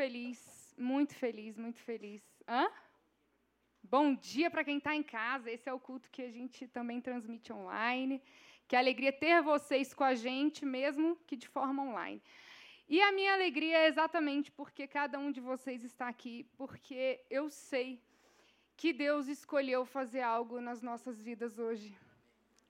Feliz 0.00 0.38
muito 0.78 1.12
feliz, 1.22 1.58
muito 1.58 1.80
feliz. 1.80 2.22
Hã? 2.46 2.70
Bom 3.82 4.14
dia 4.14 4.48
para 4.48 4.62
quem 4.62 4.78
está 4.78 4.94
em 4.94 5.02
casa. 5.02 5.50
Esse 5.50 5.68
é 5.68 5.72
o 5.72 5.80
culto 5.80 6.08
que 6.08 6.22
a 6.22 6.30
gente 6.30 6.68
também 6.68 7.00
transmite 7.00 7.52
online. 7.52 8.22
Que 8.68 8.76
alegria 8.76 9.12
ter 9.12 9.42
vocês 9.42 9.92
com 9.92 10.04
a 10.04 10.14
gente, 10.14 10.64
mesmo 10.64 11.16
que 11.26 11.34
de 11.34 11.48
forma 11.48 11.82
online. 11.82 12.22
E 12.88 13.02
a 13.02 13.10
minha 13.10 13.32
alegria 13.32 13.78
é 13.78 13.88
exatamente 13.88 14.52
porque 14.52 14.86
cada 14.86 15.18
um 15.18 15.32
de 15.32 15.40
vocês 15.40 15.82
está 15.82 16.06
aqui, 16.06 16.46
porque 16.56 17.20
eu 17.28 17.50
sei 17.50 18.00
que 18.76 18.92
Deus 18.92 19.26
escolheu 19.26 19.84
fazer 19.84 20.20
algo 20.20 20.60
nas 20.60 20.80
nossas 20.80 21.20
vidas 21.20 21.58
hoje. 21.58 21.98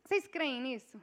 Vocês 0.03 0.27
creem 0.27 0.63
nisso? 0.63 0.99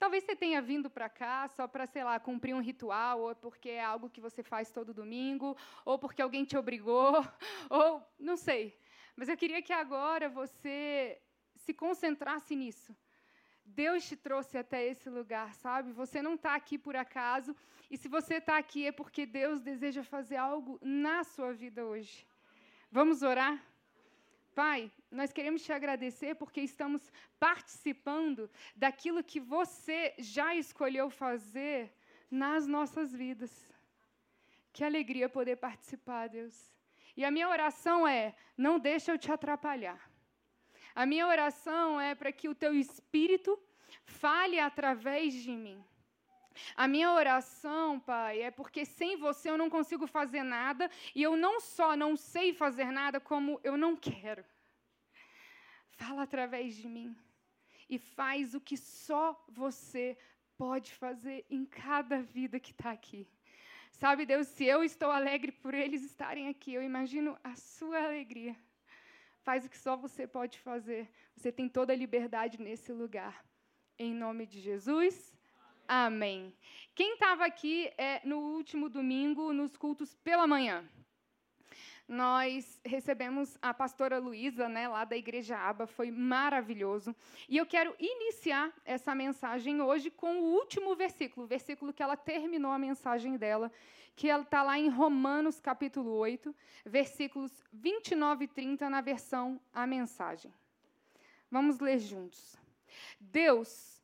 Talvez 0.00 0.24
você 0.24 0.34
tenha 0.34 0.62
vindo 0.62 0.88
para 0.88 1.10
cá 1.10 1.46
só 1.48 1.68
para, 1.68 1.86
sei 1.86 2.02
lá, 2.02 2.18
cumprir 2.18 2.54
um 2.54 2.62
ritual, 2.62 3.20
ou 3.20 3.34
porque 3.34 3.68
é 3.68 3.84
algo 3.84 4.08
que 4.08 4.18
você 4.18 4.42
faz 4.42 4.70
todo 4.70 4.94
domingo, 4.94 5.54
ou 5.84 5.98
porque 5.98 6.22
alguém 6.22 6.42
te 6.42 6.56
obrigou, 6.56 7.12
ou 7.68 8.02
não 8.18 8.34
sei. 8.34 8.62
Mas 9.14 9.28
eu 9.28 9.36
queria 9.36 9.60
que 9.60 9.74
agora 9.74 10.26
você 10.30 11.20
se 11.54 11.74
concentrasse 11.74 12.56
nisso. 12.56 12.96
Deus 13.62 14.08
te 14.08 14.16
trouxe 14.16 14.56
até 14.56 14.86
esse 14.86 15.10
lugar, 15.10 15.52
sabe? 15.52 15.92
Você 15.92 16.22
não 16.22 16.34
está 16.34 16.54
aqui 16.54 16.78
por 16.78 16.96
acaso, 16.96 17.54
e 17.90 17.98
se 17.98 18.08
você 18.08 18.36
está 18.36 18.56
aqui 18.56 18.86
é 18.86 18.92
porque 18.92 19.26
Deus 19.26 19.60
deseja 19.60 20.02
fazer 20.02 20.36
algo 20.36 20.78
na 20.80 21.24
sua 21.24 21.52
vida 21.52 21.84
hoje. 21.84 22.26
Vamos 22.90 23.20
orar? 23.20 23.69
Pai, 24.54 24.90
nós 25.10 25.32
queremos 25.32 25.62
te 25.62 25.72
agradecer 25.72 26.34
porque 26.34 26.60
estamos 26.60 27.10
participando 27.38 28.50
daquilo 28.74 29.22
que 29.22 29.38
você 29.38 30.14
já 30.18 30.54
escolheu 30.54 31.08
fazer 31.08 31.92
nas 32.30 32.66
nossas 32.66 33.12
vidas. 33.12 33.72
Que 34.72 34.84
alegria 34.84 35.28
poder 35.28 35.56
participar, 35.56 36.28
Deus. 36.28 36.72
E 37.16 37.24
a 37.24 37.30
minha 37.30 37.48
oração 37.48 38.06
é: 38.06 38.34
não 38.56 38.78
deixa 38.78 39.12
eu 39.12 39.18
te 39.18 39.30
atrapalhar. 39.30 40.10
A 40.94 41.06
minha 41.06 41.26
oração 41.26 42.00
é 42.00 42.14
para 42.14 42.32
que 42.32 42.48
o 42.48 42.54
teu 42.54 42.74
espírito 42.74 43.58
fale 44.04 44.58
através 44.58 45.32
de 45.32 45.52
mim. 45.52 45.84
A 46.76 46.86
minha 46.88 47.12
oração, 47.12 48.00
Pai, 48.00 48.42
é 48.42 48.50
porque 48.50 48.84
sem 48.84 49.16
você 49.16 49.50
eu 49.50 49.58
não 49.58 49.70
consigo 49.70 50.06
fazer 50.06 50.42
nada 50.42 50.90
e 51.14 51.22
eu 51.22 51.36
não 51.36 51.60
só 51.60 51.96
não 51.96 52.16
sei 52.16 52.52
fazer 52.52 52.90
nada, 52.90 53.20
como 53.20 53.60
eu 53.62 53.76
não 53.76 53.96
quero. 53.96 54.44
Fala 55.92 56.22
através 56.22 56.76
de 56.76 56.88
mim 56.88 57.16
e 57.88 57.98
faz 57.98 58.54
o 58.54 58.60
que 58.60 58.76
só 58.76 59.42
você 59.48 60.16
pode 60.56 60.92
fazer 60.94 61.44
em 61.50 61.64
cada 61.64 62.22
vida 62.22 62.60
que 62.60 62.70
está 62.70 62.90
aqui. 62.90 63.26
Sabe, 63.92 64.24
Deus, 64.24 64.46
se 64.46 64.64
eu 64.64 64.82
estou 64.82 65.10
alegre 65.10 65.52
por 65.52 65.74
eles 65.74 66.02
estarem 66.02 66.48
aqui, 66.48 66.72
eu 66.72 66.82
imagino 66.82 67.36
a 67.42 67.54
sua 67.56 68.02
alegria. 68.02 68.56
Faz 69.42 69.64
o 69.64 69.70
que 69.70 69.76
só 69.76 69.96
você 69.96 70.26
pode 70.26 70.58
fazer. 70.58 71.10
Você 71.36 71.50
tem 71.50 71.68
toda 71.68 71.92
a 71.92 71.96
liberdade 71.96 72.60
nesse 72.60 72.92
lugar. 72.92 73.44
Em 73.98 74.14
nome 74.14 74.46
de 74.46 74.60
Jesus. 74.60 75.38
Amém. 75.92 76.54
Quem 76.94 77.14
estava 77.14 77.44
aqui 77.44 77.92
é, 77.98 78.20
no 78.24 78.38
último 78.38 78.88
domingo, 78.88 79.52
nos 79.52 79.76
cultos 79.76 80.14
pela 80.22 80.46
manhã? 80.46 80.88
Nós 82.06 82.80
recebemos 82.84 83.58
a 83.60 83.74
pastora 83.74 84.16
Luísa, 84.16 84.68
né, 84.68 84.86
lá 84.86 85.04
da 85.04 85.16
Igreja 85.16 85.58
Aba, 85.58 85.88
foi 85.88 86.12
maravilhoso. 86.12 87.12
E 87.48 87.56
eu 87.56 87.66
quero 87.66 87.92
iniciar 87.98 88.72
essa 88.84 89.16
mensagem 89.16 89.82
hoje 89.82 90.12
com 90.12 90.38
o 90.38 90.54
último 90.54 90.94
versículo, 90.94 91.44
o 91.44 91.48
versículo 91.48 91.92
que 91.92 92.04
ela 92.04 92.16
terminou 92.16 92.70
a 92.70 92.78
mensagem 92.78 93.36
dela, 93.36 93.68
que 94.14 94.30
ela 94.30 94.44
está 94.44 94.62
lá 94.62 94.78
em 94.78 94.88
Romanos 94.88 95.58
capítulo 95.58 96.12
8, 96.12 96.54
versículos 96.86 97.64
29 97.72 98.44
e 98.44 98.46
30, 98.46 98.88
na 98.88 99.00
versão 99.00 99.60
A 99.74 99.88
Mensagem. 99.88 100.54
Vamos 101.50 101.80
ler 101.80 101.98
juntos. 101.98 102.56
Deus 103.18 103.99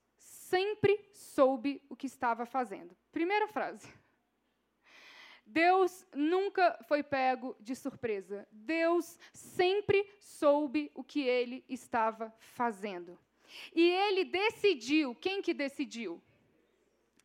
sempre 0.49 1.05
soube 1.13 1.83
o 1.89 1.97
que 1.97 2.07
estava 2.07 2.47
fazendo. 2.47 2.97
Primeira 3.13 3.49
frase. 3.49 3.93
Deus 5.45 6.05
nunca 6.15 6.79
foi 6.89 7.03
pego 7.03 7.57
de 7.61 7.75
surpresa. 7.75 8.47
Deus 8.51 9.19
sempre 9.33 10.09
soube 10.19 10.91
o 10.95 11.05
que 11.05 11.23
ele 11.23 11.65
estava 11.69 12.35
fazendo. 12.39 13.19
E 13.75 13.83
ele 13.83 14.25
decidiu. 14.25 15.15
Quem 15.15 15.41
que 15.41 15.55
decidiu? 15.55 16.21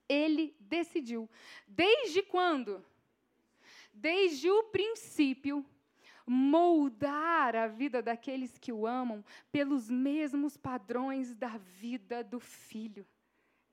Ele 0.07 0.55
decidiu. 0.59 1.29
Desde 1.67 2.21
quando? 2.21 2.85
Desde 3.93 4.49
o 4.49 4.63
princípio, 4.65 5.65
moldar 6.31 7.57
a 7.57 7.67
vida 7.67 8.01
daqueles 8.01 8.57
que 8.57 8.71
o 8.71 8.87
amam 8.87 9.21
pelos 9.51 9.89
mesmos 9.89 10.55
padrões 10.55 11.35
da 11.35 11.57
vida 11.57 12.23
do 12.23 12.39
filho. 12.39 13.05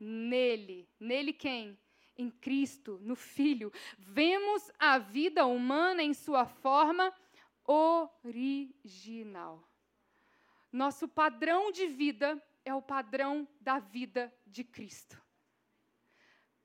Nele, 0.00 0.88
nele 0.98 1.32
quem? 1.32 1.78
Em 2.16 2.28
Cristo, 2.28 2.98
no 3.00 3.14
Filho, 3.14 3.72
vemos 3.96 4.72
a 4.76 4.98
vida 4.98 5.46
humana 5.46 6.02
em 6.02 6.12
sua 6.12 6.46
forma 6.46 7.14
original. 7.64 9.62
Nosso 10.72 11.06
padrão 11.06 11.70
de 11.70 11.86
vida 11.86 12.42
é 12.64 12.75
o 12.75 12.82
padrão 12.82 13.46
da 13.60 13.78
vida 13.78 14.34
de 14.44 14.64
Cristo. 14.64 15.16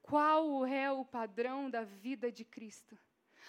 Qual 0.01 0.65
é 0.65 0.91
o 0.91 1.05
padrão 1.05 1.69
da 1.69 1.83
vida 1.83 2.31
de 2.31 2.43
Cristo? 2.43 2.97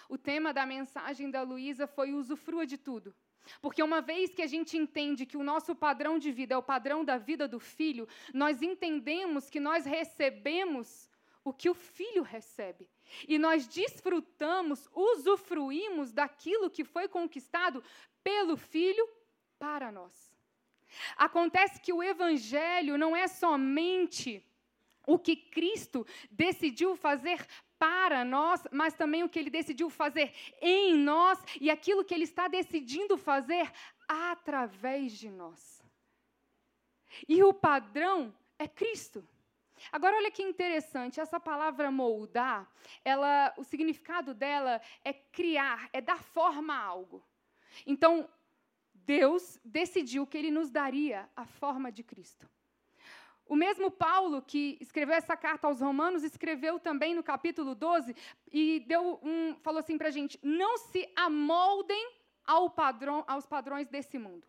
O 0.07 0.17
tema 0.17 0.53
da 0.53 0.65
mensagem 0.65 1.29
da 1.29 1.41
Luísa 1.41 1.87
foi 1.87 2.13
usufrua 2.13 2.65
de 2.65 2.77
tudo. 2.77 3.15
Porque 3.61 3.83
uma 3.83 4.01
vez 4.01 4.33
que 4.33 4.41
a 4.41 4.47
gente 4.47 4.77
entende 4.77 5.25
que 5.25 5.37
o 5.37 5.43
nosso 5.43 5.75
padrão 5.75 6.17
de 6.17 6.31
vida 6.31 6.55
é 6.55 6.57
o 6.57 6.63
padrão 6.63 7.05
da 7.05 7.17
vida 7.17 7.47
do 7.47 7.59
filho, 7.59 8.07
nós 8.33 8.61
entendemos 8.61 9.49
que 9.49 9.59
nós 9.59 9.85
recebemos 9.85 11.09
o 11.43 11.53
que 11.53 11.69
o 11.69 11.75
filho 11.75 12.23
recebe. 12.23 12.89
E 13.27 13.37
nós 13.37 13.67
desfrutamos, 13.67 14.89
usufruímos 14.93 16.11
daquilo 16.11 16.71
que 16.71 16.83
foi 16.83 17.07
conquistado 17.07 17.83
pelo 18.23 18.57
filho 18.57 19.07
para 19.59 19.91
nós. 19.91 20.33
Acontece 21.15 21.79
que 21.79 21.93
o 21.93 22.01
evangelho 22.01 22.97
não 22.97 23.15
é 23.15 23.27
somente 23.27 24.43
o 25.05 25.19
que 25.19 25.35
Cristo 25.35 26.05
decidiu 26.31 26.95
fazer 26.95 27.45
para 27.77 28.23
nós, 28.23 28.63
mas 28.71 28.93
também 28.93 29.23
o 29.23 29.29
que 29.29 29.39
ele 29.39 29.49
decidiu 29.49 29.89
fazer 29.89 30.33
em 30.61 30.95
nós 30.95 31.39
e 31.59 31.69
aquilo 31.69 32.03
que 32.03 32.13
ele 32.13 32.23
está 32.23 32.47
decidindo 32.47 33.17
fazer 33.17 33.71
através 34.07 35.13
de 35.13 35.29
nós. 35.29 35.83
E 37.27 37.43
o 37.43 37.53
padrão 37.53 38.33
é 38.57 38.67
Cristo. 38.67 39.27
Agora 39.91 40.15
olha 40.15 40.31
que 40.31 40.41
interessante, 40.41 41.19
essa 41.19 41.39
palavra 41.39 41.91
moldar, 41.91 42.69
ela, 43.03 43.53
o 43.57 43.63
significado 43.63 44.33
dela 44.33 44.81
é 45.03 45.13
criar, 45.13 45.89
é 45.91 46.01
dar 46.01 46.23
forma 46.23 46.73
a 46.73 46.81
algo. 46.81 47.23
Então, 47.85 48.29
Deus 48.93 49.59
decidiu 49.63 50.25
que 50.25 50.37
ele 50.37 50.49
nos 50.49 50.69
daria 50.69 51.29
a 51.35 51.45
forma 51.45 51.91
de 51.91 52.03
Cristo. 52.03 52.49
O 53.47 53.55
mesmo 53.55 53.91
Paulo 53.91 54.41
que 54.41 54.77
escreveu 54.81 55.15
essa 55.15 55.37
carta 55.37 55.67
aos 55.67 55.79
Romanos 55.79 56.23
escreveu 56.23 56.79
também 56.79 57.13
no 57.13 57.21
capítulo 57.21 57.75
12 57.75 58.15
e 58.51 58.79
deu 58.87 59.19
um, 59.21 59.55
falou 59.61 59.79
assim 59.79 59.97
para 59.97 60.07
a 60.07 60.11
gente: 60.11 60.39
não 60.41 60.77
se 60.77 61.07
amoldem 61.15 62.11
ao 62.45 62.69
padrão, 62.69 63.23
aos 63.27 63.45
padrões 63.45 63.87
desse 63.87 64.17
mundo. 64.17 64.47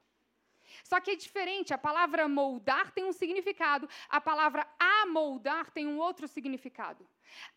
Só 0.82 1.00
que 1.00 1.12
é 1.12 1.16
diferente, 1.16 1.72
a 1.72 1.78
palavra 1.78 2.28
moldar 2.28 2.90
tem 2.90 3.04
um 3.04 3.12
significado, 3.12 3.88
a 4.08 4.20
palavra 4.20 4.66
amoldar 4.78 5.70
tem 5.70 5.86
um 5.86 5.98
outro 5.98 6.26
significado. 6.26 7.06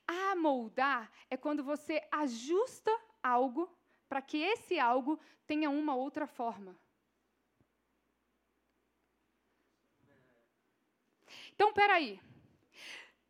Amoldar 0.07 1.11
é 1.29 1.37
quando 1.37 1.63
você 1.63 2.01
ajusta 2.11 2.91
algo 3.23 3.69
para 4.07 4.21
que 4.21 4.37
esse 4.37 4.79
algo 4.79 5.19
tenha 5.47 5.69
uma 5.69 5.95
outra 5.95 6.27
forma. 6.27 6.75
Então, 11.59 11.73
peraí. 11.73 12.17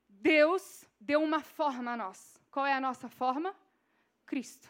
Deus 0.07 0.85
deu 0.99 1.19
uma 1.23 1.39
forma 1.39 1.93
a 1.93 1.97
nós. 1.97 2.39
Qual 2.51 2.63
é 2.63 2.73
a 2.73 2.79
nossa 2.79 3.09
forma? 3.09 3.55
Cristo. 4.23 4.69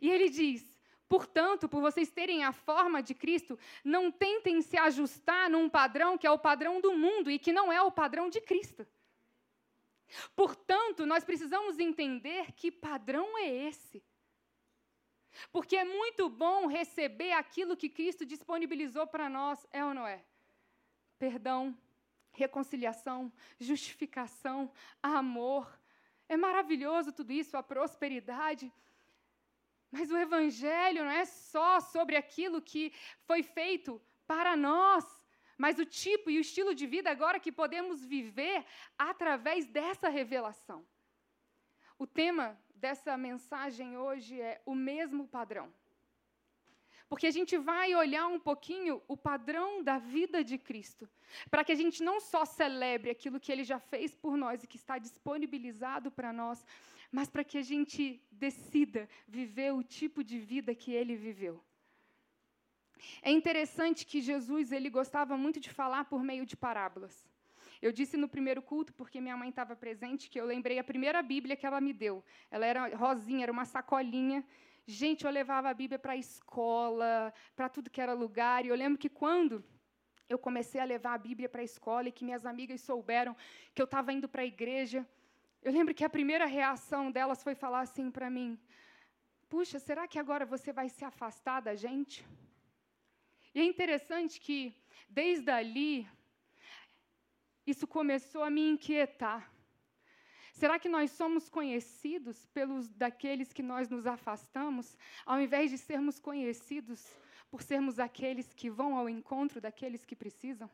E 0.00 0.08
ele 0.08 0.28
diz: 0.30 0.80
Portanto, 1.08 1.68
por 1.68 1.80
vocês 1.80 2.12
terem 2.12 2.44
a 2.44 2.52
forma 2.52 3.02
de 3.02 3.14
Cristo, 3.16 3.58
não 3.82 4.12
tentem 4.12 4.62
se 4.62 4.78
ajustar 4.78 5.50
num 5.50 5.68
padrão 5.68 6.16
que 6.16 6.24
é 6.24 6.30
o 6.30 6.38
padrão 6.38 6.80
do 6.80 6.96
mundo 6.96 7.32
e 7.32 7.36
que 7.36 7.52
não 7.52 7.72
é 7.72 7.82
o 7.82 7.90
padrão 7.90 8.30
de 8.30 8.40
Cristo. 8.40 8.86
Portanto, 10.36 11.04
nós 11.04 11.24
precisamos 11.24 11.80
entender 11.80 12.52
que 12.52 12.70
padrão 12.70 13.36
é 13.38 13.48
esse. 13.66 14.00
Porque 15.50 15.76
é 15.76 15.84
muito 15.84 16.28
bom 16.28 16.68
receber 16.68 17.32
aquilo 17.32 17.76
que 17.76 17.88
Cristo 17.88 18.24
disponibilizou 18.24 19.04
para 19.04 19.28
nós, 19.28 19.66
é 19.72 19.84
ou 19.84 19.92
não 19.92 20.06
é? 20.06 20.24
Perdão, 21.18 21.76
reconciliação, 22.32 23.32
justificação, 23.58 24.70
amor. 25.02 25.78
É 26.28 26.36
maravilhoso 26.36 27.12
tudo 27.12 27.32
isso, 27.32 27.56
a 27.56 27.62
prosperidade. 27.62 28.72
Mas 29.90 30.10
o 30.10 30.16
Evangelho 30.16 31.04
não 31.04 31.10
é 31.10 31.24
só 31.24 31.80
sobre 31.80 32.16
aquilo 32.16 32.62
que 32.62 32.92
foi 33.26 33.42
feito 33.42 34.00
para 34.26 34.56
nós, 34.56 35.04
mas 35.58 35.78
o 35.78 35.84
tipo 35.84 36.30
e 36.30 36.38
o 36.38 36.40
estilo 36.40 36.74
de 36.74 36.86
vida 36.86 37.10
agora 37.10 37.38
que 37.38 37.52
podemos 37.52 38.04
viver 38.04 38.64
através 38.96 39.66
dessa 39.66 40.08
revelação. 40.08 40.86
O 41.98 42.06
tema 42.06 42.58
dessa 42.74 43.16
mensagem 43.16 43.96
hoje 43.96 44.40
é 44.40 44.62
o 44.64 44.74
mesmo 44.74 45.28
padrão. 45.28 45.72
Porque 47.12 47.26
a 47.26 47.30
gente 47.38 47.58
vai 47.58 47.94
olhar 47.94 48.26
um 48.26 48.40
pouquinho 48.40 49.02
o 49.06 49.18
padrão 49.18 49.82
da 49.82 49.98
vida 49.98 50.42
de 50.42 50.56
Cristo, 50.56 51.06
para 51.50 51.62
que 51.62 51.70
a 51.70 51.74
gente 51.74 52.02
não 52.02 52.18
só 52.18 52.46
celebre 52.46 53.10
aquilo 53.10 53.38
que 53.38 53.52
ele 53.52 53.64
já 53.64 53.78
fez 53.78 54.14
por 54.14 54.34
nós 54.34 54.64
e 54.64 54.66
que 54.66 54.78
está 54.78 54.96
disponibilizado 54.96 56.10
para 56.10 56.32
nós, 56.32 56.64
mas 57.16 57.28
para 57.28 57.44
que 57.44 57.58
a 57.58 57.62
gente 57.62 58.18
decida 58.30 59.06
viver 59.28 59.74
o 59.74 59.82
tipo 59.82 60.24
de 60.24 60.38
vida 60.38 60.74
que 60.74 60.90
ele 60.90 61.14
viveu. 61.14 61.62
É 63.20 63.30
interessante 63.30 64.06
que 64.06 64.22
Jesus 64.22 64.72
ele 64.72 64.88
gostava 64.88 65.36
muito 65.36 65.60
de 65.60 65.68
falar 65.68 66.06
por 66.06 66.22
meio 66.24 66.46
de 66.46 66.56
parábolas. 66.56 67.28
Eu 67.82 67.92
disse 67.92 68.16
no 68.16 68.26
primeiro 68.26 68.62
culto, 68.62 68.90
porque 68.94 69.20
minha 69.20 69.36
mãe 69.36 69.50
estava 69.50 69.76
presente, 69.76 70.30
que 70.30 70.40
eu 70.40 70.46
lembrei 70.46 70.78
a 70.78 70.84
primeira 70.84 71.20
Bíblia 71.20 71.56
que 71.56 71.66
ela 71.66 71.78
me 71.78 71.92
deu. 71.92 72.24
Ela 72.50 72.64
era 72.64 72.96
rosinha, 72.96 73.42
era 73.42 73.52
uma 73.52 73.66
sacolinha. 73.66 74.42
Gente, 74.86 75.24
eu 75.24 75.30
levava 75.30 75.70
a 75.70 75.74
Bíblia 75.74 75.98
para 75.98 76.12
a 76.12 76.16
escola, 76.16 77.32
para 77.54 77.68
tudo 77.68 77.90
que 77.90 78.00
era 78.00 78.14
lugar. 78.14 78.64
E 78.64 78.68
eu 78.68 78.74
lembro 78.74 78.98
que 78.98 79.08
quando 79.08 79.64
eu 80.28 80.38
comecei 80.38 80.80
a 80.80 80.84
levar 80.84 81.14
a 81.14 81.18
Bíblia 81.18 81.48
para 81.48 81.60
a 81.60 81.64
escola 81.64 82.08
e 82.08 82.12
que 82.12 82.24
minhas 82.24 82.44
amigas 82.44 82.80
souberam 82.80 83.36
que 83.74 83.80
eu 83.80 83.84
estava 83.84 84.12
indo 84.12 84.28
para 84.28 84.42
a 84.42 84.46
igreja, 84.46 85.06
eu 85.62 85.72
lembro 85.72 85.94
que 85.94 86.04
a 86.04 86.10
primeira 86.10 86.46
reação 86.46 87.12
delas 87.12 87.42
foi 87.42 87.54
falar 87.54 87.82
assim 87.82 88.10
para 88.10 88.28
mim: 88.28 88.58
Puxa, 89.48 89.78
será 89.78 90.08
que 90.08 90.18
agora 90.18 90.44
você 90.44 90.72
vai 90.72 90.88
se 90.88 91.04
afastar 91.04 91.60
da 91.60 91.74
gente? 91.74 92.26
E 93.54 93.60
é 93.60 93.64
interessante 93.64 94.40
que, 94.40 94.74
desde 95.08 95.50
ali, 95.50 96.08
isso 97.66 97.86
começou 97.86 98.42
a 98.42 98.50
me 98.50 98.66
inquietar. 98.70 99.51
Será 100.62 100.78
que 100.78 100.88
nós 100.88 101.10
somos 101.10 101.48
conhecidos 101.48 102.46
pelos 102.54 102.88
daqueles 102.88 103.52
que 103.52 103.64
nós 103.64 103.88
nos 103.88 104.06
afastamos, 104.06 104.96
ao 105.26 105.40
invés 105.40 105.72
de 105.72 105.76
sermos 105.76 106.20
conhecidos 106.20 107.04
por 107.50 107.64
sermos 107.64 107.98
aqueles 107.98 108.54
que 108.54 108.70
vão 108.70 108.96
ao 108.96 109.08
encontro 109.08 109.60
daqueles 109.60 110.04
que 110.04 110.14
precisam? 110.14 110.70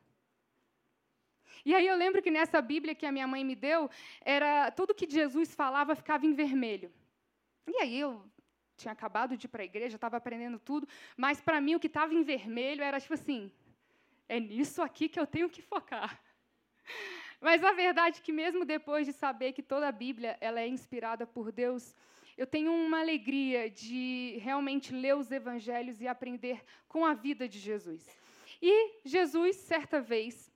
E 1.65 1.75
aí 1.75 1.87
eu 1.87 1.97
lembro 1.97 2.21
que 2.21 2.31
nessa 2.31 2.61
Bíblia 2.61 2.95
que 2.95 3.07
a 3.07 3.11
minha 3.11 3.27
mãe 3.27 3.43
me 3.43 3.57
deu, 3.57 3.89
era 4.21 4.71
tudo 4.73 4.95
que 4.95 5.09
Jesus 5.09 5.55
falava 5.55 5.97
ficava 5.97 6.27
em 6.27 6.35
vermelho. 6.35 6.93
E 7.67 7.77
aí 7.81 7.99
eu 7.99 8.23
tinha 8.77 8.93
acabado 8.93 9.39
de 9.39 9.47
ir 9.47 9.49
para 9.49 9.63
a 9.63 9.71
igreja, 9.73 9.97
estava 9.97 10.19
aprendendo 10.19 10.59
tudo, 10.59 10.87
mas 11.17 11.41
para 11.41 11.63
mim 11.63 11.77
o 11.77 11.81
que 11.81 11.87
estava 11.87 12.13
em 12.13 12.23
vermelho 12.23 12.83
era 12.83 13.01
tipo 13.01 13.15
assim: 13.15 13.51
é 14.29 14.39
nisso 14.39 14.83
aqui 14.83 15.09
que 15.09 15.19
eu 15.19 15.27
tenho 15.27 15.49
que 15.49 15.63
focar. 15.63 16.23
Mas 17.41 17.63
a 17.63 17.73
verdade 17.73 18.19
é 18.19 18.23
que 18.23 18.33
mesmo 18.33 18.65
depois 18.65 19.07
de 19.07 19.13
saber 19.13 19.53
que 19.53 19.63
toda 19.63 19.89
a 19.89 19.93
Bíblia 19.93 20.37
ela 20.41 20.61
é 20.61 20.67
inspirada 20.67 21.27
por 21.27 21.53
Deus, 21.53 21.95
eu 22.37 22.47
tenho 22.47 22.73
uma 22.73 23.01
alegria 23.01 23.71
de 23.71 24.39
realmente 24.41 24.93
ler 24.93 25.17
os 25.17 25.31
evangelhos 25.31 26.01
e 26.01 26.07
aprender 26.07 26.63
com 26.89 27.05
a 27.05 27.15
vida 27.15 27.49
de 27.49 27.59
Jesus. 27.59 28.07
E 28.61 29.01
Jesus, 29.05 29.57
certa 29.57 30.01
vez, 30.01 30.51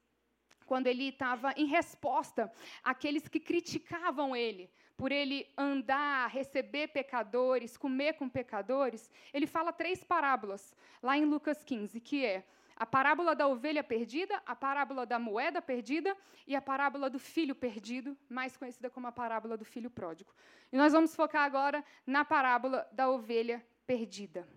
quando 0.67 0.87
ele 0.87 1.08
estava 1.08 1.52
em 1.56 1.67
resposta 1.67 2.50
àqueles 2.82 3.29
que 3.29 3.38
criticavam 3.38 4.34
ele, 4.34 4.70
por 4.96 5.11
ele 5.11 5.49
andar, 5.56 6.29
receber 6.31 6.88
pecadores, 6.88 7.76
comer 7.76 8.14
com 8.14 8.29
pecadores, 8.29 9.11
ele 9.32 9.46
fala 9.46 9.73
três 9.73 10.05
parábolas 10.05 10.75
lá 11.02 11.17
em 11.17 11.25
Lucas 11.25 11.64
15, 11.64 12.00
que 12.00 12.25
é 12.25 12.44
a 12.82 12.87
parábola 12.87 13.32
da 13.37 13.46
ovelha 13.46 13.84
perdida, 13.84 14.43
a 14.44 14.56
parábola 14.56 15.06
da 15.06 15.17
moeda 15.17 15.62
perdida 15.62 16.17
e 16.44 16.56
a 16.56 16.61
parábola 16.61 17.08
do 17.08 17.17
filho 17.17 17.55
perdido, 17.55 18.19
mais 18.29 18.56
conhecida 18.56 18.90
como 18.90 19.06
a 19.06 19.12
parábola 19.12 19.56
do 19.56 19.64
filho 19.64 19.88
pródigo. 19.88 20.34
E 20.73 20.76
nós 20.76 20.93
vamos 20.93 21.14
focar 21.14 21.44
agora 21.44 21.84
na 22.05 22.25
parábola 22.25 22.84
da 22.90 23.08
ovelha 23.08 23.64
perdida. 23.87 24.49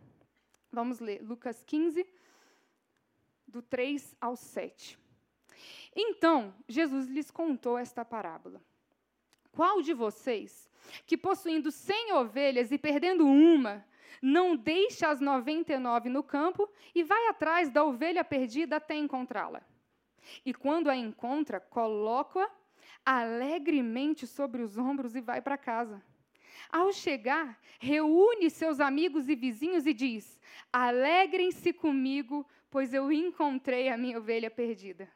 Vamos 0.72 1.00
ler 1.00 1.22
Lucas 1.22 1.64
15, 1.64 2.04
do 3.48 3.62
3 3.62 4.16
ao 4.20 4.36
7. 4.36 4.98
Então, 5.96 6.52
Jesus 6.68 7.06
lhes 7.06 7.30
contou 7.30 7.78
esta 7.78 8.04
parábola. 8.04 8.60
Qual 9.52 9.84
de 9.84 9.94
vocês, 9.94 10.68
que 11.06 11.16
possuindo 11.16 11.72
cem 11.72 12.12
ovelhas 12.14 12.72
e 12.72 12.78
perdendo 12.80 13.28
uma, 13.28 13.86
não 14.22 14.56
deixa 14.56 15.10
as 15.10 15.20
99 15.20 16.10
no 16.10 16.24
campo 16.24 16.70
e 16.94 17.04
vai 17.04 17.28
atrás 17.28 17.70
da 17.70 17.84
ovelha 17.84 18.24
perdida 18.24 18.78
até 18.78 18.96
encontrá-la. 18.96 19.62
E 20.46 20.54
quando 20.54 20.90
a 20.90 20.96
encontra, 20.96 21.60
coloca-a 21.60 22.50
alegremente 23.06 24.26
sobre 24.26 24.62
os 24.62 24.78
ombros 24.78 25.16
e 25.16 25.22
vai 25.22 25.42
para 25.42 25.58
casa. 25.58 26.02
Ao 26.70 26.92
chegar, 26.92 27.60
reúne 27.80 28.50
seus 28.50 28.80
amigos 28.80 29.30
e 29.30 29.36
vizinhos 29.36 29.86
e 29.86 29.94
diz: 29.94 30.40
Alegrem-se 30.72 31.72
comigo, 31.74 32.48
pois 32.70 32.94
eu 32.94 33.12
encontrei 33.12 33.90
a 33.90 33.98
minha 33.98 34.18
ovelha 34.18 34.50
perdida. 34.50 35.10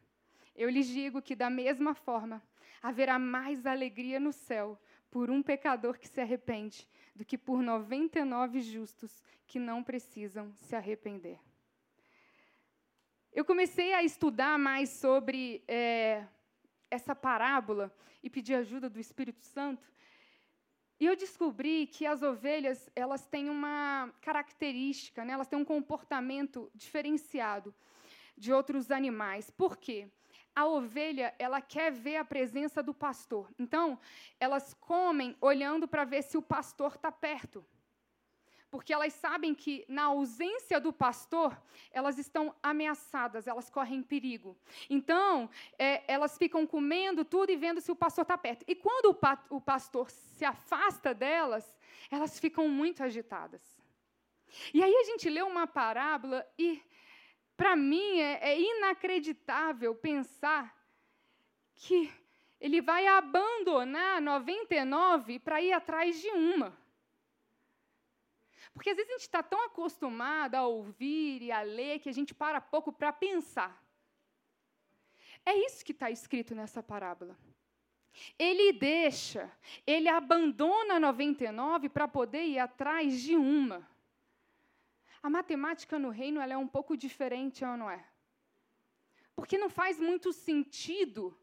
Eu 0.55 0.69
lhes 0.69 0.87
digo 0.87 1.21
que, 1.21 1.35
da 1.35 1.49
mesma 1.49 1.95
forma, 1.95 2.43
haverá 2.81 3.17
mais 3.17 3.65
alegria 3.65 4.19
no 4.19 4.31
céu 4.31 4.79
por 5.09 5.29
um 5.29 5.41
pecador 5.41 5.97
que 5.97 6.07
se 6.07 6.21
arrepende 6.21 6.87
do 7.19 7.25
que 7.25 7.37
por 7.37 7.61
99 7.61 8.61
justos 8.61 9.21
que 9.45 9.59
não 9.59 9.83
precisam 9.83 10.53
se 10.53 10.73
arrepender. 10.73 11.37
Eu 13.33 13.43
comecei 13.43 13.93
a 13.93 14.01
estudar 14.01 14.57
mais 14.57 14.89
sobre 14.89 15.61
é, 15.67 16.25
essa 16.89 17.13
parábola 17.13 17.93
e 18.23 18.29
pedir 18.29 18.53
ajuda 18.53 18.89
do 18.89 19.01
Espírito 19.01 19.43
Santo. 19.43 19.91
E 20.97 21.05
eu 21.05 21.15
descobri 21.17 21.87
que 21.87 22.05
as 22.05 22.21
ovelhas 22.21 22.89
elas 22.95 23.25
têm 23.25 23.49
uma 23.49 24.13
característica, 24.21 25.25
né? 25.25 25.33
elas 25.33 25.49
têm 25.49 25.59
um 25.59 25.65
comportamento 25.65 26.71
diferenciado 26.73 27.75
de 28.37 28.53
outros 28.53 28.91
animais. 28.91 29.49
Por 29.49 29.75
quê? 29.75 30.07
A 30.59 30.65
ovelha, 30.65 31.33
ela 31.39 31.61
quer 31.61 31.91
ver 31.91 32.17
a 32.17 32.25
presença 32.25 32.83
do 32.83 32.93
pastor. 32.93 33.49
Então, 33.57 33.97
elas 34.39 34.73
comem 34.73 35.35
olhando 35.39 35.87
para 35.87 36.03
ver 36.03 36.21
se 36.21 36.37
o 36.37 36.41
pastor 36.41 36.95
está 36.95 37.11
perto. 37.11 37.65
Porque 38.69 38.93
elas 38.93 39.13
sabem 39.13 39.55
que, 39.55 39.85
na 39.87 40.03
ausência 40.03 40.79
do 40.79 40.91
pastor, 40.91 41.59
elas 41.91 42.19
estão 42.19 42.53
ameaçadas, 42.61 43.47
elas 43.47 43.69
correm 43.69 44.03
perigo. 44.03 44.55
Então, 44.89 45.49
é, 45.77 46.03
elas 46.11 46.37
ficam 46.37 46.67
comendo 46.67 47.23
tudo 47.23 47.51
e 47.51 47.55
vendo 47.55 47.79
se 47.81 47.91
o 47.91 47.95
pastor 47.95 48.23
está 48.23 48.37
perto. 48.37 48.63
E 48.67 48.75
quando 48.75 49.05
o, 49.05 49.13
pa 49.13 49.41
o 49.49 49.61
pastor 49.61 50.11
se 50.11 50.43
afasta 50.43 51.13
delas, 51.13 51.65
elas 52.11 52.37
ficam 52.37 52.67
muito 52.67 53.01
agitadas. 53.01 53.61
E 54.73 54.83
aí 54.83 54.93
a 54.93 55.03
gente 55.03 55.29
lê 55.29 55.41
uma 55.41 55.65
parábola 55.65 56.45
e 56.57 56.81
para 57.69 57.75
mim 57.75 58.19
é, 58.19 58.49
é 58.49 58.59
inacreditável 58.59 59.93
pensar 59.93 60.75
que 61.75 62.11
ele 62.59 62.81
vai 62.81 63.05
abandonar 63.05 64.19
99 64.19 65.37
para 65.37 65.61
ir 65.61 65.71
atrás 65.71 66.19
de 66.19 66.29
uma. 66.29 66.75
Porque 68.73 68.89
às 68.89 68.95
vezes 68.95 69.11
a 69.11 69.13
gente 69.13 69.21
está 69.21 69.43
tão 69.43 69.63
acostumado 69.65 70.55
a 70.55 70.65
ouvir 70.65 71.43
e 71.43 71.51
a 71.51 71.61
ler 71.61 71.99
que 71.99 72.09
a 72.09 72.11
gente 72.11 72.33
para 72.33 72.59
pouco 72.59 72.91
para 72.91 73.13
pensar. 73.13 73.79
É 75.45 75.53
isso 75.53 75.85
que 75.85 75.91
está 75.91 76.09
escrito 76.09 76.55
nessa 76.55 76.81
parábola. 76.81 77.37
Ele 78.37 78.73
deixa, 78.73 79.51
ele 79.85 80.09
abandona 80.09 80.99
99 80.99 81.87
para 81.87 82.07
poder 82.07 82.45
ir 82.45 82.57
atrás 82.57 83.21
de 83.21 83.35
uma. 83.35 83.87
A 85.21 85.29
matemática 85.29 85.99
no 85.99 86.09
reino 86.09 86.39
é 86.41 86.57
um 86.57 86.67
pouco 86.67 86.95
diferente, 86.95 87.65
ou 87.65 87.75
não 87.75 87.89
é? 87.89 88.03
Porque 89.35 89.57
não 89.57 89.69
faz 89.69 89.99
muito 89.99 90.31
sentido 90.31 91.37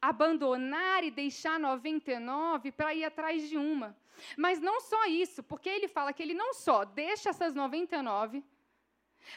abandonar 0.00 1.02
e 1.04 1.10
deixar 1.10 1.58
99 1.58 2.72
para 2.72 2.94
ir 2.94 3.04
atrás 3.04 3.48
de 3.48 3.56
uma. 3.56 3.96
Mas 4.36 4.60
não 4.60 4.80
só 4.80 5.06
isso, 5.06 5.42
porque 5.42 5.68
ele 5.68 5.88
fala 5.88 6.12
que 6.12 6.22
ele 6.22 6.34
não 6.34 6.54
só 6.54 6.84
deixa 6.84 7.30
essas 7.30 7.54
99, 7.54 8.44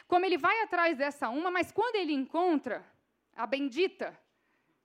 como 0.06 0.24
ele 0.24 0.38
vai 0.38 0.60
atrás 0.62 0.96
dessa 0.96 1.28
uma, 1.28 1.50
mas 1.50 1.72
quando 1.72 1.96
ele 1.96 2.12
encontra 2.12 2.86
a 3.36 3.46
bendita, 3.46 4.18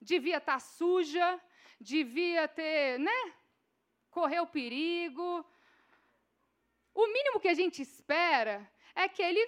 devia 0.00 0.38
estar 0.38 0.54
tá 0.54 0.58
suja, 0.58 1.40
devia 1.80 2.48
ter, 2.48 2.98
né? 2.98 3.32
Correr 4.10 4.40
o 4.40 4.46
perigo. 4.46 5.44
O 6.94 7.06
mínimo 7.06 7.40
que 7.40 7.48
a 7.48 7.54
gente 7.54 7.82
espera 7.82 8.68
é 8.96 9.08
que 9.08 9.22
ele, 9.22 9.46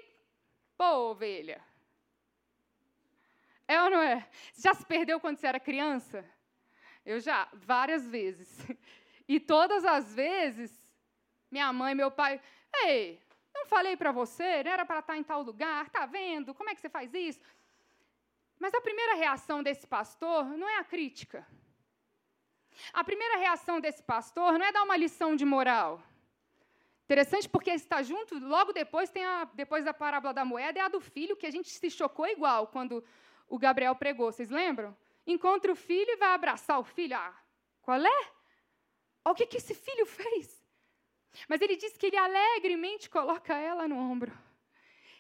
pô, 0.77 1.11
ovelha. 1.11 1.61
É 3.67 3.83
ou 3.83 3.91
não 3.91 4.01
é? 4.01 4.29
Já 4.55 4.73
se 4.75 4.85
perdeu 4.87 5.19
quando 5.19 5.39
você 5.39 5.47
era 5.47 5.59
criança? 5.59 6.25
Eu 7.05 7.19
já, 7.19 7.49
várias 7.53 8.07
vezes. 8.07 8.49
E 9.31 9.39
todas 9.39 9.85
as 9.85 10.15
vezes, 10.15 10.73
minha 11.51 11.71
mãe, 11.71 11.95
meu 11.95 12.11
pai, 12.11 12.41
ei, 12.83 13.21
não 13.55 13.67
falei 13.67 13.95
para 13.95 14.11
você, 14.11 14.65
não 14.65 14.73
era 14.73 14.87
para 14.87 15.01
estar 15.01 15.19
em 15.19 15.23
tal 15.23 15.43
lugar, 15.43 15.91
tá 15.91 16.07
vendo? 16.07 16.55
Como 16.55 16.71
é 16.71 16.75
que 16.75 16.81
você 16.81 16.89
faz 16.89 17.13
isso? 17.13 17.39
Mas 18.59 18.73
a 18.73 18.81
primeira 18.81 19.17
reação 19.17 19.63
desse 19.63 19.87
pastor 19.87 20.47
não 20.57 20.67
é 20.67 20.79
a 20.79 20.85
crítica. 20.85 21.47
A 22.91 23.05
primeira 23.05 23.37
reação 23.37 23.81
desse 23.81 24.03
pastor 24.03 24.59
não 24.59 24.65
é 24.65 24.73
dar 24.73 24.83
uma 24.83 24.97
lição 24.97 25.37
de 25.37 25.45
moral. 25.45 26.03
Interessante 27.09 27.49
porque 27.49 27.71
está 27.71 28.03
junto, 28.03 28.39
logo 28.39 28.71
depois 28.71 29.09
tem 29.09 29.25
a 29.25 29.45
depois 29.45 29.83
da 29.83 29.95
parábola 29.95 30.35
da 30.35 30.45
moeda 30.45 30.79
é 30.79 30.83
a 30.83 30.89
do 30.89 31.01
filho 31.01 31.39
que 31.39 31.47
a 31.47 31.51
gente 31.51 31.71
se 31.71 31.91
chocou 31.91 32.27
igual 32.27 32.67
quando 32.67 33.03
o 33.49 33.59
Gabriel 33.59 33.97
pregou, 33.97 34.31
vocês 34.31 34.51
lembram? 34.51 34.95
Encontra 35.27 35.73
o 35.73 35.75
filho 35.75 36.11
e 36.11 36.17
vai 36.17 36.35
abraçar 36.35 36.79
o 36.79 36.85
filho. 36.85 37.17
Ah, 37.17 37.35
qual 37.81 37.99
é? 37.99 38.21
Olha 39.25 39.33
o 39.33 39.35
que, 39.35 39.47
que 39.47 39.57
esse 39.57 39.75
filho 39.75 40.05
fez. 40.05 40.63
Mas 41.49 41.63
ele 41.63 41.77
diz 41.77 41.97
que 41.97 42.09
ele 42.09 42.19
alegremente 42.19 43.09
coloca 43.09 43.57
ela 43.57 43.89
no 43.89 43.97
ombro. 43.97 44.31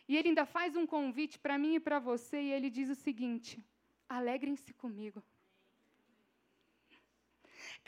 E 0.07 0.14
ele 0.14 0.28
ainda 0.28 0.45
faz 0.45 0.76
um 0.76 0.87
convite 0.87 1.38
para 1.38 1.57
mim 1.57 1.76
e 1.76 1.80
para 1.80 1.99
você, 1.99 2.38
e 2.38 2.52
ele 2.52 2.68
diz 2.68 2.90
o 2.90 2.95
seguinte: 2.95 3.64
alegrem-se 4.07 4.75
comigo. 4.75 5.25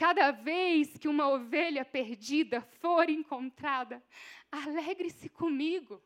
Cada 0.01 0.31
vez 0.31 0.97
que 0.97 1.07
uma 1.07 1.29
ovelha 1.29 1.85
perdida 1.85 2.63
for 2.63 3.11
encontrada, 3.11 4.03
alegre-se 4.51 5.29
comigo. 5.29 6.03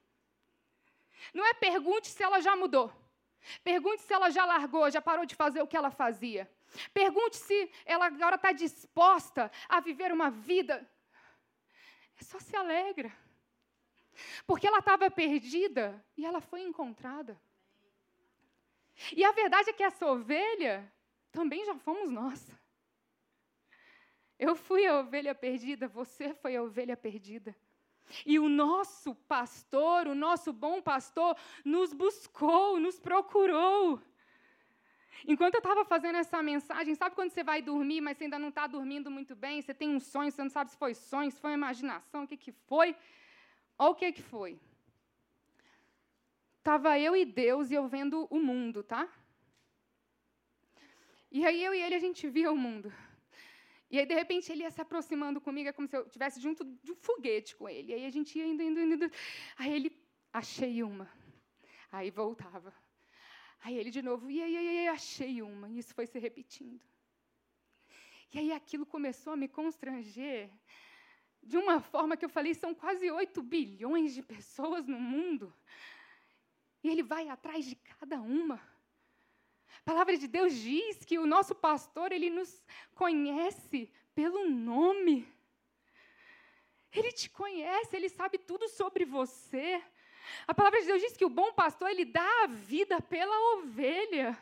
Não 1.33 1.47
é 1.47 1.55
pergunte 1.55 2.09
se 2.09 2.21
ela 2.21 2.41
já 2.41 2.57
mudou. 2.57 2.93
Pergunte 3.63 4.03
se 4.03 4.13
ela 4.13 4.31
já 4.31 4.45
largou, 4.45 4.91
já 4.91 5.01
parou 5.01 5.25
de 5.25 5.37
fazer 5.37 5.63
o 5.63 5.67
que 5.69 5.77
ela 5.77 5.93
fazia. 5.93 6.53
Pergunte 6.93 7.37
se 7.37 7.71
ela 7.85 8.07
agora 8.07 8.35
está 8.35 8.51
disposta 8.51 9.49
a 9.69 9.79
viver 9.79 10.11
uma 10.11 10.29
vida. 10.29 10.85
É 12.21 12.25
só 12.25 12.41
se 12.41 12.57
alegra. 12.57 13.17
Porque 14.45 14.67
ela 14.67 14.81
estava 14.81 15.09
perdida 15.09 16.05
e 16.17 16.27
ela 16.27 16.41
foi 16.41 16.63
encontrada. 16.63 17.41
E 19.13 19.25
a 19.25 19.31
verdade 19.31 19.71
é 19.71 19.73
que 19.73 19.85
essa 19.85 20.05
ovelha 20.05 20.93
também 21.31 21.65
já 21.65 21.77
fomos 21.77 22.11
nós. 22.11 22.64
Eu 24.39 24.57
fui 24.57 24.87
a 24.87 24.99
ovelha 24.99 25.35
perdida, 25.35 25.87
você 25.87 26.35
foi 26.35 26.57
a 26.57 26.63
ovelha 26.63 26.97
perdida. 26.97 27.55
E 28.27 28.39
o 28.39 28.49
nosso 28.49 29.15
pastor, 29.15 30.07
o 30.07 30.15
nosso 30.15 30.53
bom 30.53 30.83
pastor, 30.83 31.37
nos 31.65 31.93
buscou, 31.93 32.79
nos 32.79 32.99
procurou. 33.01 34.01
Enquanto 35.27 35.55
eu 35.55 35.59
estava 35.59 35.85
fazendo 35.85 36.17
essa 36.17 36.43
mensagem, 36.43 36.95
sabe 36.95 37.15
quando 37.15 37.31
você 37.31 37.43
vai 37.43 37.63
dormir, 37.63 38.01
mas 38.01 38.19
você 38.19 38.25
ainda 38.25 38.39
não 38.39 38.51
está 38.51 38.67
dormindo 38.67 39.11
muito 39.11 39.35
bem, 39.35 39.63
você 39.63 39.73
tem 39.73 39.89
um 39.89 40.01
sonho, 40.01 40.31
você 40.31 40.43
não 40.43 40.51
sabe 40.51 40.71
se 40.71 40.77
foi 40.77 40.93
sonho, 40.95 41.31
se 41.31 41.41
foi 41.41 41.53
imaginação, 41.53 42.25
o 42.25 42.29
que, 42.29 42.37
que 42.37 42.53
foi? 42.53 42.95
Olha 43.79 43.91
o 43.91 43.95
que, 43.95 44.13
que 44.13 44.23
foi. 44.23 44.61
Estava 46.59 46.99
eu 46.99 47.17
e 47.17 47.25
Deus 47.25 47.71
e 47.71 47.75
eu 47.75 47.87
vendo 47.89 48.27
o 48.31 48.39
mundo, 48.39 48.83
tá? 48.83 49.09
E 51.31 51.45
aí 51.47 51.65
eu 51.65 51.75
e 51.75 51.81
ele, 51.81 51.95
a 51.95 51.99
gente 51.99 52.29
via 52.29 52.53
o 52.53 52.57
mundo. 52.57 52.93
E 53.95 53.99
aí, 54.01 54.07
de 54.07 54.15
repente, 54.23 54.51
ele 54.51 54.65
ia 54.65 54.73
se 54.73 54.81
aproximando 54.81 55.41
comigo, 55.41 55.69
é 55.69 55.73
como 55.73 55.87
se 55.87 55.97
eu 55.97 56.05
estivesse 56.05 56.41
junto 56.41 56.65
de 56.83 56.91
um 56.91 56.97
foguete 56.97 57.55
com 57.55 57.69
ele. 57.69 57.93
E 57.93 57.95
aí 57.95 58.05
a 58.07 58.11
gente 58.11 58.37
ia 58.37 58.45
indo, 58.45 58.61
indo, 58.61 58.81
indo. 58.81 59.11
Aí 59.57 59.73
ele, 59.73 59.97
achei 60.33 60.83
uma. 60.83 61.09
Aí 61.93 62.11
voltava. 62.11 62.75
Aí 63.61 63.79
ele 63.79 63.93
de 63.93 64.03
novo, 64.03 64.29
e 64.29 64.43
aí, 64.43 64.57
aí, 64.57 64.89
achei 64.89 65.41
uma. 65.43 65.69
E 65.71 65.79
isso 65.79 65.95
foi 65.95 66.09
se 66.09 66.19
repetindo. 66.19 66.85
E 68.33 68.39
aí 68.41 68.51
aquilo 68.51 68.85
começou 68.85 69.35
a 69.35 69.37
me 69.37 69.47
constranger 69.47 70.51
de 71.41 71.57
uma 71.57 71.79
forma 71.79 72.17
que 72.17 72.25
eu 72.25 72.29
falei, 72.29 72.53
são 72.53 72.75
quase 72.75 73.09
8 73.09 73.41
bilhões 73.45 74.13
de 74.13 74.23
pessoas 74.23 74.89
no 74.89 74.99
mundo. 74.99 75.55
E 76.83 76.89
ele 76.89 77.05
vai 77.05 77.29
atrás 77.29 77.65
de 77.65 77.77
cada 77.77 78.21
uma. 78.21 78.61
A 79.81 79.85
palavra 79.85 80.17
de 80.17 80.27
Deus 80.27 80.55
diz 80.55 81.05
que 81.05 81.19
o 81.19 81.27
nosso 81.27 81.55
pastor, 81.55 82.13
ele 82.13 82.31
nos 82.31 82.63
conhece 82.95 83.91
pelo 84.15 84.49
nome. 84.49 85.29
Ele 86.93 87.13
te 87.13 87.29
conhece, 87.29 87.97
ele 87.97 88.09
sabe 88.09 88.39
tudo 88.39 88.69
sobre 88.69 89.05
você. 89.05 89.83
A 90.47 90.55
palavra 90.55 90.81
de 90.81 90.87
Deus 90.87 91.03
diz 91.03 91.17
que 91.17 91.25
o 91.25 91.31
bom 91.31 91.53
pastor, 91.53 91.91
ele 91.91 92.05
dá 92.05 92.45
a 92.45 92.47
vida 92.47 93.01
pela 93.01 93.57
ovelha. 93.57 94.39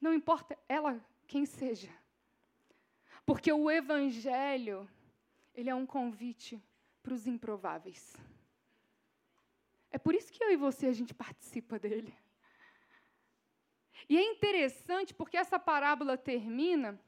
Não 0.00 0.12
importa 0.12 0.58
ela 0.68 1.00
quem 1.26 1.46
seja. 1.46 1.88
Porque 3.24 3.50
o 3.52 3.70
evangelho, 3.70 4.88
ele 5.54 5.70
é 5.70 5.74
um 5.74 5.86
convite 5.86 6.62
para 7.02 7.14
os 7.14 7.26
improváveis. 7.26 8.14
É 9.90 9.98
por 9.98 10.14
isso 10.14 10.32
que 10.32 10.42
eu 10.42 10.50
e 10.50 10.56
você 10.56 10.88
a 10.88 10.92
gente 10.92 11.14
participa 11.14 11.78
dele. 11.78 12.14
E 14.08 14.16
é 14.18 14.22
interessante 14.22 15.14
porque 15.14 15.36
essa 15.36 15.58
parábola 15.58 16.16
termina 16.16 17.00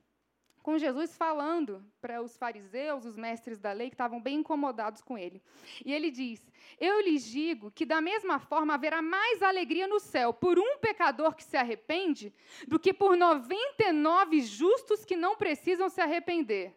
com 0.67 0.77
Jesus 0.77 1.17
falando 1.17 1.81
para 2.01 2.21
os 2.21 2.37
fariseus, 2.37 3.05
os 3.05 3.17
mestres 3.17 3.61
da 3.61 3.71
lei, 3.71 3.89
que 3.89 3.95
estavam 3.95 4.21
bem 4.21 4.39
incomodados 4.39 5.01
com 5.01 5.17
ele. 5.17 5.41
E 5.85 5.93
ele 5.93 6.11
diz: 6.11 6.45
Eu 6.81 7.01
lhes 7.03 7.25
digo 7.25 7.71
que, 7.71 7.87
da 7.87 8.01
mesma 8.01 8.41
forma, 8.41 8.75
haverá 8.75 9.01
mais 9.01 9.43
alegria 9.43 9.87
no 9.87 10.01
céu 10.01 10.35
por 10.35 10.59
um 10.59 10.77
pecador 10.79 11.37
que 11.37 11.45
se 11.45 11.57
arrepende 11.57 12.35
do 12.67 12.81
que 12.81 12.93
por 12.93 13.17
99 13.17 14.41
justos 14.41 15.05
que 15.05 15.15
não 15.15 15.37
precisam 15.37 15.89
se 15.89 16.01
arrepender. 16.01 16.75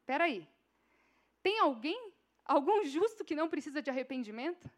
Espera 0.00 0.24
aí. 0.24 0.48
Tem 1.42 1.58
alguém, 1.58 2.12
algum 2.46 2.82
justo 2.82 3.26
que 3.26 3.34
não 3.34 3.50
precisa 3.50 3.82
de 3.82 3.90
arrependimento? 3.90 4.70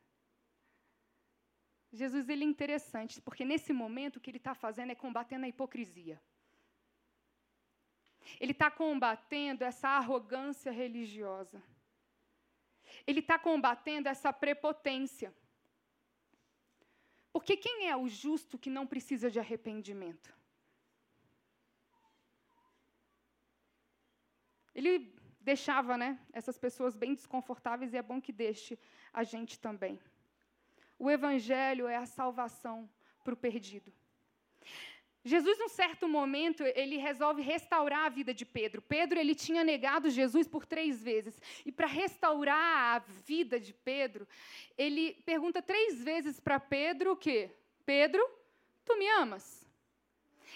Jesus 1.92 2.28
ele 2.28 2.44
é 2.44 2.46
interessante, 2.46 3.20
porque 3.20 3.44
nesse 3.44 3.72
momento 3.72 4.16
o 4.16 4.20
que 4.20 4.30
ele 4.30 4.38
está 4.38 4.54
fazendo 4.54 4.92
é 4.92 4.94
combatendo 4.94 5.44
a 5.44 5.48
hipocrisia. 5.48 6.20
Ele 8.38 8.52
está 8.52 8.70
combatendo 8.70 9.64
essa 9.64 9.88
arrogância 9.88 10.70
religiosa. 10.70 11.60
Ele 13.06 13.20
está 13.20 13.38
combatendo 13.38 14.08
essa 14.08 14.32
prepotência. 14.32 15.34
Porque 17.32 17.56
quem 17.56 17.88
é 17.88 17.96
o 17.96 18.08
justo 18.08 18.58
que 18.58 18.70
não 18.70 18.86
precisa 18.86 19.30
de 19.30 19.38
arrependimento? 19.38 20.32
Ele 24.74 25.12
deixava 25.40 25.96
né, 25.96 26.18
essas 26.32 26.58
pessoas 26.58 26.94
bem 26.94 27.14
desconfortáveis 27.14 27.92
e 27.92 27.96
é 27.96 28.02
bom 28.02 28.20
que 28.20 28.32
deixe 28.32 28.78
a 29.12 29.24
gente 29.24 29.58
também. 29.58 29.98
O 31.00 31.10
Evangelho 31.10 31.88
é 31.88 31.96
a 31.96 32.04
salvação 32.04 32.86
para 33.24 33.32
o 33.32 33.36
perdido. 33.36 33.90
Jesus, 35.24 35.58
num 35.58 35.68
certo 35.68 36.06
momento, 36.06 36.62
ele 36.62 36.98
resolve 36.98 37.40
restaurar 37.40 38.04
a 38.04 38.08
vida 38.10 38.34
de 38.34 38.44
Pedro. 38.44 38.82
Pedro, 38.82 39.18
ele 39.18 39.34
tinha 39.34 39.64
negado 39.64 40.10
Jesus 40.10 40.46
por 40.46 40.66
três 40.66 41.02
vezes. 41.02 41.40
E 41.64 41.72
para 41.72 41.86
restaurar 41.86 42.96
a 42.96 42.98
vida 42.98 43.58
de 43.58 43.72
Pedro, 43.72 44.28
ele 44.76 45.14
pergunta 45.24 45.62
três 45.62 46.04
vezes 46.04 46.38
para 46.38 46.60
Pedro 46.60 47.12
o 47.12 47.16
quê? 47.16 47.50
Pedro, 47.86 48.22
tu 48.84 48.94
me 48.98 49.08
amas? 49.08 49.66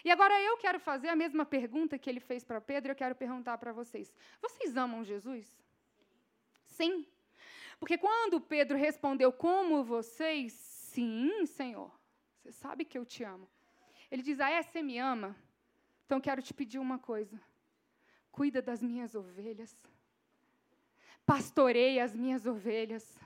E 0.04 0.10
agora 0.10 0.38
eu 0.42 0.58
quero 0.58 0.78
fazer 0.78 1.08
a 1.08 1.16
mesma 1.16 1.46
pergunta 1.46 1.98
que 1.98 2.10
ele 2.10 2.20
fez 2.20 2.44
para 2.44 2.60
Pedro, 2.60 2.92
eu 2.92 2.96
quero 2.96 3.14
perguntar 3.14 3.56
para 3.56 3.72
vocês. 3.72 4.14
Vocês 4.42 4.76
amam 4.76 5.02
Jesus? 5.04 5.58
Sim. 6.66 7.06
Porque 7.84 7.98
quando 7.98 8.40
Pedro 8.40 8.78
respondeu, 8.78 9.30
como 9.30 9.84
vocês? 9.84 10.54
Sim, 10.54 11.44
Senhor. 11.44 11.92
Você 12.38 12.50
sabe 12.50 12.82
que 12.82 12.96
eu 12.96 13.04
te 13.04 13.22
amo. 13.22 13.46
Ele 14.10 14.22
diz, 14.22 14.40
ah, 14.40 14.48
é, 14.48 14.62
você 14.62 14.82
me 14.82 14.96
ama? 14.96 15.36
Então 16.06 16.18
quero 16.18 16.40
te 16.40 16.54
pedir 16.54 16.78
uma 16.78 16.98
coisa. 16.98 17.38
Cuida 18.32 18.62
das 18.62 18.82
minhas 18.82 19.14
ovelhas. 19.14 19.76
Pastoreia 21.26 22.02
as 22.02 22.16
minhas 22.16 22.46
ovelhas. 22.46 23.20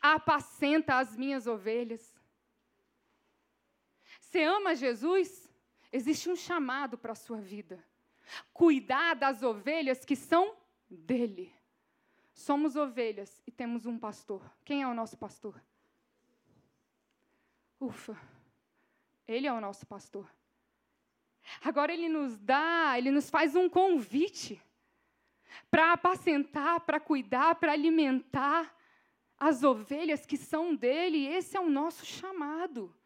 Apacenta 0.00 0.96
as 0.96 1.16
minhas 1.16 1.46
ovelhas. 1.46 2.20
Você 4.20 4.42
ama 4.42 4.74
Jesus? 4.74 5.48
Existe 5.92 6.28
um 6.28 6.34
chamado 6.34 6.98
para 6.98 7.12
a 7.12 7.14
sua 7.14 7.40
vida. 7.40 7.80
Cuidar 8.52 9.14
das 9.14 9.44
ovelhas 9.44 10.04
que 10.04 10.16
são 10.16 10.56
dele. 10.90 11.59
Somos 12.40 12.74
ovelhas 12.74 13.42
e 13.46 13.50
temos 13.50 13.84
um 13.84 13.98
pastor. 13.98 14.42
Quem 14.64 14.80
é 14.80 14.88
o 14.88 14.94
nosso 14.94 15.14
pastor? 15.18 15.62
Ufa, 17.78 18.18
ele 19.28 19.46
é 19.46 19.52
o 19.52 19.60
nosso 19.60 19.86
pastor. 19.86 20.26
Agora 21.62 21.92
ele 21.92 22.08
nos 22.08 22.38
dá, 22.38 22.94
ele 22.96 23.10
nos 23.10 23.28
faz 23.28 23.54
um 23.54 23.68
convite 23.68 24.58
para 25.70 25.92
apacentar, 25.92 26.80
para 26.80 26.98
cuidar, 26.98 27.56
para 27.56 27.72
alimentar 27.72 28.74
as 29.36 29.62
ovelhas 29.62 30.24
que 30.24 30.38
são 30.38 30.74
dele. 30.74 31.26
Esse 31.26 31.58
é 31.58 31.60
o 31.60 31.68
nosso 31.68 32.06
chamado. 32.06 32.96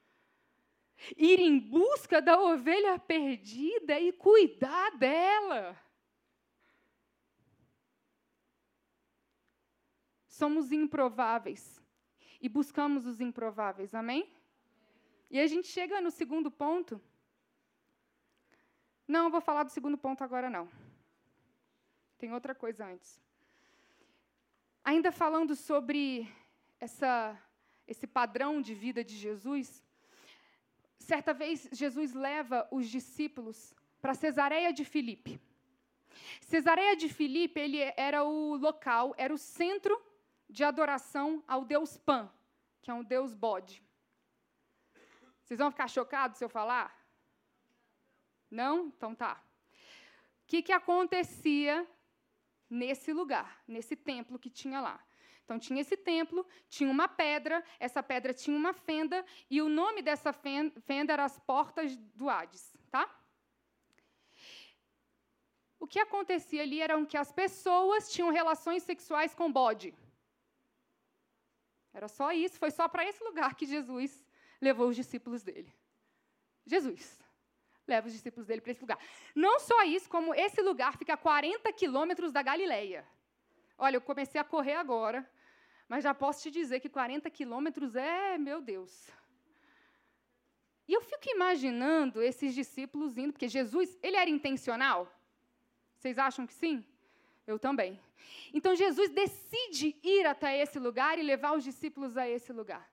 Ir 1.16 1.40
em 1.40 1.58
busca 1.58 2.22
da 2.22 2.40
ovelha 2.40 3.00
perdida 3.00 3.98
e 3.98 4.12
cuidar 4.12 4.96
dela. 4.96 5.83
Somos 10.40 10.72
improváveis 10.72 11.80
e 12.40 12.48
buscamos 12.48 13.06
os 13.06 13.20
improváveis, 13.20 13.94
amém? 13.94 14.22
E 15.30 15.38
a 15.38 15.46
gente 15.46 15.68
chega 15.68 16.00
no 16.00 16.10
segundo 16.10 16.50
ponto. 16.50 17.00
Não, 19.06 19.30
vou 19.30 19.40
falar 19.40 19.62
do 19.62 19.70
segundo 19.70 19.96
ponto 19.96 20.24
agora 20.24 20.50
não. 20.50 20.68
Tem 22.18 22.32
outra 22.32 22.52
coisa 22.52 22.84
antes. 22.84 23.22
Ainda 24.82 25.12
falando 25.12 25.54
sobre 25.54 26.28
essa, 26.80 27.40
esse 27.86 28.04
padrão 28.04 28.60
de 28.60 28.74
vida 28.74 29.04
de 29.04 29.16
Jesus, 29.16 29.84
certa 30.98 31.32
vez 31.32 31.68
Jesus 31.70 32.12
leva 32.12 32.66
os 32.72 32.88
discípulos 32.88 33.72
para 34.02 34.14
Cesareia 34.14 34.72
de 34.72 34.84
Filipe. 34.84 35.40
Cesareia 36.40 36.96
de 36.96 37.08
Filipe 37.08 37.60
ele 37.60 37.78
era 37.96 38.24
o 38.24 38.56
local, 38.56 39.14
era 39.16 39.32
o 39.32 39.38
centro 39.38 39.96
de 40.48 40.64
adoração 40.64 41.42
ao 41.46 41.64
deus 41.64 41.96
Pan, 41.96 42.30
que 42.82 42.90
é 42.90 42.94
um 42.94 43.02
deus 43.02 43.34
bode. 43.34 43.82
Vocês 45.42 45.58
vão 45.58 45.70
ficar 45.70 45.88
chocados 45.88 46.38
se 46.38 46.44
eu 46.44 46.48
falar? 46.48 46.94
Não? 48.50 48.86
Então 48.86 49.14
tá. 49.14 49.42
O 50.42 50.46
que, 50.46 50.62
que 50.62 50.72
acontecia 50.72 51.86
nesse 52.68 53.12
lugar, 53.12 53.62
nesse 53.66 53.96
templo 53.96 54.38
que 54.38 54.50
tinha 54.50 54.80
lá? 54.80 55.02
Então 55.44 55.58
tinha 55.58 55.80
esse 55.80 55.96
templo, 55.96 56.46
tinha 56.68 56.90
uma 56.90 57.06
pedra, 57.06 57.62
essa 57.78 58.02
pedra 58.02 58.32
tinha 58.32 58.56
uma 58.56 58.72
fenda, 58.72 59.24
e 59.50 59.60
o 59.60 59.68
nome 59.68 60.00
dessa 60.00 60.32
fenda 60.32 61.12
era 61.12 61.24
as 61.24 61.38
portas 61.40 61.96
do 62.14 62.30
Hades, 62.30 62.72
tá? 62.90 63.14
O 65.78 65.86
que 65.86 65.98
acontecia 65.98 66.62
ali 66.62 66.80
era 66.80 67.04
que 67.04 67.16
as 67.16 67.30
pessoas 67.30 68.10
tinham 68.10 68.30
relações 68.30 68.82
sexuais 68.82 69.34
com 69.34 69.52
bode. 69.52 69.94
Era 71.94 72.08
só 72.08 72.32
isso, 72.32 72.58
foi 72.58 72.72
só 72.72 72.88
para 72.88 73.06
esse 73.08 73.22
lugar 73.22 73.54
que 73.54 73.64
Jesus 73.64 74.26
levou 74.60 74.88
os 74.88 74.96
discípulos 74.96 75.44
dele. 75.44 75.72
Jesus 76.66 77.22
leva 77.86 78.08
os 78.08 78.12
discípulos 78.12 78.46
dele 78.46 78.60
para 78.60 78.72
esse 78.72 78.80
lugar. 78.80 78.98
Não 79.34 79.60
só 79.60 79.84
isso, 79.84 80.08
como 80.10 80.34
esse 80.34 80.60
lugar 80.60 80.96
fica 80.96 81.14
a 81.14 81.16
40 81.16 81.72
quilômetros 81.72 82.32
da 82.32 82.42
Galileia. 82.42 83.06
Olha, 83.78 83.96
eu 83.96 84.00
comecei 84.00 84.40
a 84.40 84.44
correr 84.44 84.74
agora, 84.74 85.28
mas 85.88 86.02
já 86.02 86.14
posso 86.14 86.42
te 86.42 86.50
dizer 86.50 86.80
que 86.80 86.88
40 86.88 87.30
quilômetros 87.30 87.94
é, 87.94 88.38
meu 88.38 88.60
Deus. 88.60 89.08
E 90.88 90.92
eu 90.92 91.00
fico 91.00 91.28
imaginando 91.28 92.22
esses 92.22 92.54
discípulos 92.54 93.16
indo, 93.16 93.32
porque 93.32 93.48
Jesus, 93.48 93.96
ele 94.02 94.16
era 94.16 94.28
intencional? 94.28 95.10
Vocês 95.96 96.18
acham 96.18 96.46
que 96.46 96.52
sim? 96.54 96.84
Eu 97.46 97.58
também. 97.58 98.00
Então 98.52 98.74
Jesus 98.74 99.10
decide 99.10 99.96
ir 100.02 100.26
até 100.26 100.58
esse 100.58 100.78
lugar 100.78 101.18
e 101.18 101.22
levar 101.22 101.56
os 101.56 101.64
discípulos 101.64 102.16
a 102.16 102.28
esse 102.28 102.52
lugar. 102.52 102.88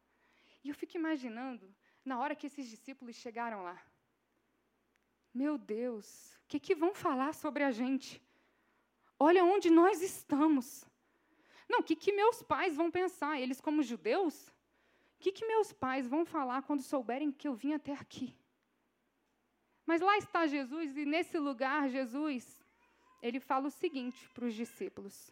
E 0.64 0.70
eu 0.70 0.76
fico 0.76 0.98
imaginando, 0.98 1.74
na 2.04 2.20
hora 2.20 2.36
que 2.36 2.48
esses 2.48 2.68
discípulos 2.68 3.16
chegaram 3.16 3.64
lá, 3.64 3.82
meu 5.34 5.58
Deus, 5.58 6.36
o 6.44 6.48
que, 6.48 6.60
que 6.60 6.76
vão 6.76 6.94
falar 6.94 7.34
sobre 7.34 7.64
a 7.64 7.72
gente? 7.72 8.22
Olha 9.18 9.46
onde 9.46 9.70
nós 9.70 10.02
estamos. 10.02 10.84
Não, 11.70 11.80
o 11.80 11.84
que, 11.84 11.96
que 11.96 12.12
meus 12.12 12.44
pais 12.44 12.76
vão 12.76 12.92
pensar? 12.92 13.40
Eles, 13.40 13.62
como 13.62 13.82
judeus, 13.82 14.50
o 15.16 15.20
que, 15.20 15.32
que 15.32 15.46
meus 15.46 15.72
pais 15.72 16.08
vão 16.08 16.26
falar 16.26 16.64
quando 16.64 16.82
souberem 16.82 17.32
que 17.32 17.48
eu 17.48 17.54
vim 17.54 17.74
até 17.74 17.94
aqui? 17.94 18.36
Mas 19.86 20.02
lá 20.02 20.18
está 20.18 20.48
Jesus, 20.48 20.98
e 20.98 21.06
nesse 21.06 21.38
lugar, 21.38 21.90
Jesus, 21.90 22.61
ele 23.22 23.40
fala 23.40 23.68
o 23.68 23.72
seguinte 23.72 24.28
para 24.30 24.46
os 24.46 24.54
discípulos: 24.54 25.32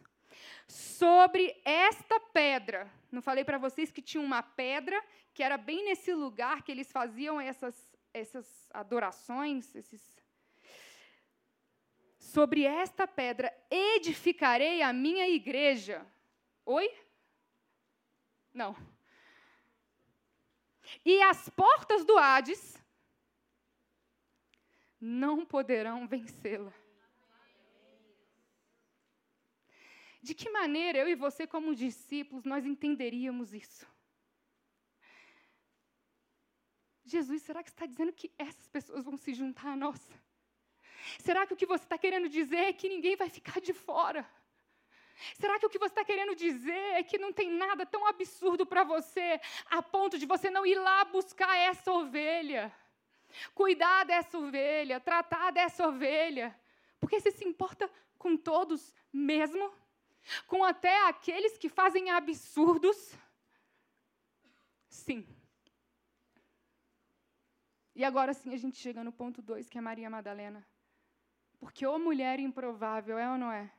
Sobre 0.66 1.60
esta 1.64 2.20
pedra, 2.20 2.90
não 3.10 3.20
falei 3.20 3.44
para 3.44 3.58
vocês 3.58 3.90
que 3.90 4.02
tinha 4.02 4.22
uma 4.22 4.42
pedra, 4.42 5.02
que 5.34 5.42
era 5.42 5.56
bem 5.56 5.84
nesse 5.84 6.12
lugar 6.12 6.62
que 6.62 6.70
eles 6.70 6.90
faziam 6.90 7.40
essas 7.40 7.90
essas 8.12 8.68
adorações, 8.72 9.74
esses 9.74 10.20
sobre 12.18 12.64
esta 12.64 13.08
pedra 13.08 13.52
edificarei 13.70 14.82
a 14.82 14.92
minha 14.92 15.28
igreja. 15.28 16.06
Oi? 16.64 16.88
Não. 18.52 18.76
E 21.04 21.20
as 21.22 21.48
portas 21.48 22.04
do 22.04 22.16
Hades 22.18 22.76
não 25.00 25.44
poderão 25.44 26.06
vencê-la. 26.06 26.72
De 30.22 30.34
que 30.34 30.50
maneira 30.50 30.98
eu 30.98 31.08
e 31.08 31.14
você, 31.14 31.46
como 31.46 31.74
discípulos, 31.74 32.44
nós 32.44 32.66
entenderíamos 32.66 33.54
isso? 33.54 33.86
Jesus, 37.04 37.42
será 37.42 37.62
que 37.62 37.70
está 37.70 37.86
dizendo 37.86 38.12
que 38.12 38.30
essas 38.38 38.68
pessoas 38.68 39.04
vão 39.04 39.16
se 39.16 39.32
juntar 39.34 39.70
a 39.72 39.76
nós? 39.76 40.00
Será 41.18 41.46
que 41.46 41.54
o 41.54 41.56
que 41.56 41.66
você 41.66 41.84
está 41.84 41.98
querendo 41.98 42.28
dizer 42.28 42.58
é 42.58 42.72
que 42.72 42.88
ninguém 42.88 43.16
vai 43.16 43.28
ficar 43.28 43.60
de 43.60 43.72
fora? 43.72 44.28
Será 45.38 45.58
que 45.58 45.66
o 45.66 45.70
que 45.70 45.78
você 45.78 45.92
está 45.92 46.04
querendo 46.04 46.34
dizer 46.34 46.94
é 46.94 47.02
que 47.02 47.18
não 47.18 47.32
tem 47.32 47.50
nada 47.50 47.84
tão 47.84 48.06
absurdo 48.06 48.64
para 48.64 48.84
você 48.84 49.40
a 49.66 49.82
ponto 49.82 50.18
de 50.18 50.26
você 50.26 50.50
não 50.50 50.64
ir 50.64 50.76
lá 50.76 51.04
buscar 51.04 51.56
essa 51.56 51.92
ovelha? 51.92 52.72
Cuidar 53.54 54.04
dessa 54.04 54.38
ovelha, 54.38 55.00
tratar 55.00 55.50
dessa 55.50 55.86
ovelha? 55.88 56.58
Porque 57.00 57.20
você 57.20 57.30
se 57.30 57.44
importa 57.44 57.90
com 58.18 58.36
todos 58.36 58.94
mesmo? 59.12 59.72
Com 60.46 60.64
até 60.64 61.08
aqueles 61.08 61.56
que 61.58 61.68
fazem 61.68 62.10
absurdos? 62.10 63.14
Sim. 64.88 65.26
E 67.94 68.04
agora 68.04 68.32
sim 68.32 68.54
a 68.54 68.56
gente 68.56 68.76
chega 68.76 69.04
no 69.04 69.12
ponto 69.12 69.42
2, 69.42 69.68
que 69.68 69.78
é 69.78 69.80
Maria 69.80 70.08
Madalena. 70.08 70.66
Porque 71.58 71.86
ô 71.86 71.98
mulher 71.98 72.38
improvável, 72.38 73.18
é 73.18 73.30
ou 73.30 73.36
não 73.36 73.52
é? 73.52 73.70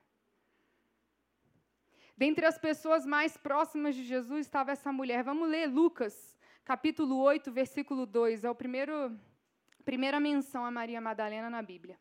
Dentre 2.16 2.46
as 2.46 2.58
pessoas 2.60 3.06
mais 3.06 3.36
próximas 3.36 3.96
de 3.96 4.04
Jesus 4.04 4.46
estava 4.46 4.72
essa 4.72 4.92
mulher. 4.92 5.24
Vamos 5.24 5.50
ler 5.50 5.66
Lucas, 5.68 6.38
capítulo 6.64 7.18
8, 7.18 7.52
versículo 7.52 8.06
2. 8.06 8.44
É 8.44 8.48
a 8.48 8.54
primeira 8.54 10.20
menção 10.20 10.64
a 10.64 10.70
Maria 10.70 11.02
Madalena 11.02 11.50
na 11.50 11.64
Bíblia. 11.64 12.00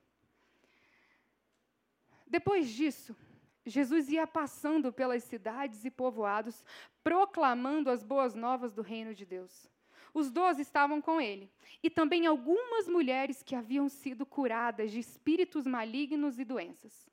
Depois 2.27 2.69
disso, 2.69 3.17
Jesus 3.65 4.09
ia 4.09 4.27
passando 4.27 4.93
pelas 4.93 5.23
cidades 5.25 5.85
e 5.85 5.91
povoados, 5.91 6.65
proclamando 7.05 7.91
as 7.91 8.03
boas 8.03 8.35
novas 8.35 8.73
do 8.73 8.83
reino 8.83 9.15
de 9.15 9.27
Deus. 9.27 9.71
Os 10.13 10.31
doze 10.31 10.63
estavam 10.63 11.01
com 11.01 11.21
ele, 11.21 11.51
e 11.83 11.89
também 11.89 12.27
algumas 12.27 12.89
mulheres 12.89 13.43
que 13.43 13.55
haviam 13.55 13.89
sido 13.89 14.27
curadas 14.27 14.91
de 14.91 14.99
espíritos 14.99 15.67
malignos 15.67 16.39
e 16.39 16.45
doenças. 16.45 17.09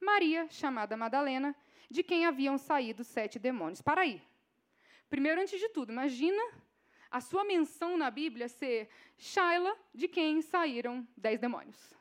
Maria, 0.00 0.46
chamada 0.50 0.96
Madalena, 0.96 1.56
de 1.90 2.02
quem 2.02 2.26
haviam 2.26 2.58
saído 2.58 3.02
sete 3.02 3.38
demônios. 3.38 3.80
Para 3.82 4.02
aí. 4.02 4.22
Primeiro, 5.08 5.40
antes 5.40 5.58
de 5.58 5.68
tudo, 5.70 5.92
imagina 5.92 6.42
a 7.10 7.20
sua 7.20 7.44
menção 7.44 7.96
na 7.96 8.10
Bíblia 8.10 8.48
ser 8.48 8.88
Shaila, 9.16 9.76
de 9.94 10.06
quem 10.06 10.42
saíram 10.42 11.06
dez 11.16 11.40
demônios. 11.40 11.95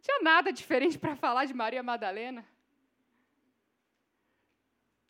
Tinha 0.00 0.20
nada 0.22 0.52
diferente 0.52 0.98
para 0.98 1.14
falar 1.14 1.44
de 1.44 1.54
Maria 1.54 1.82
Madalena. 1.82 2.44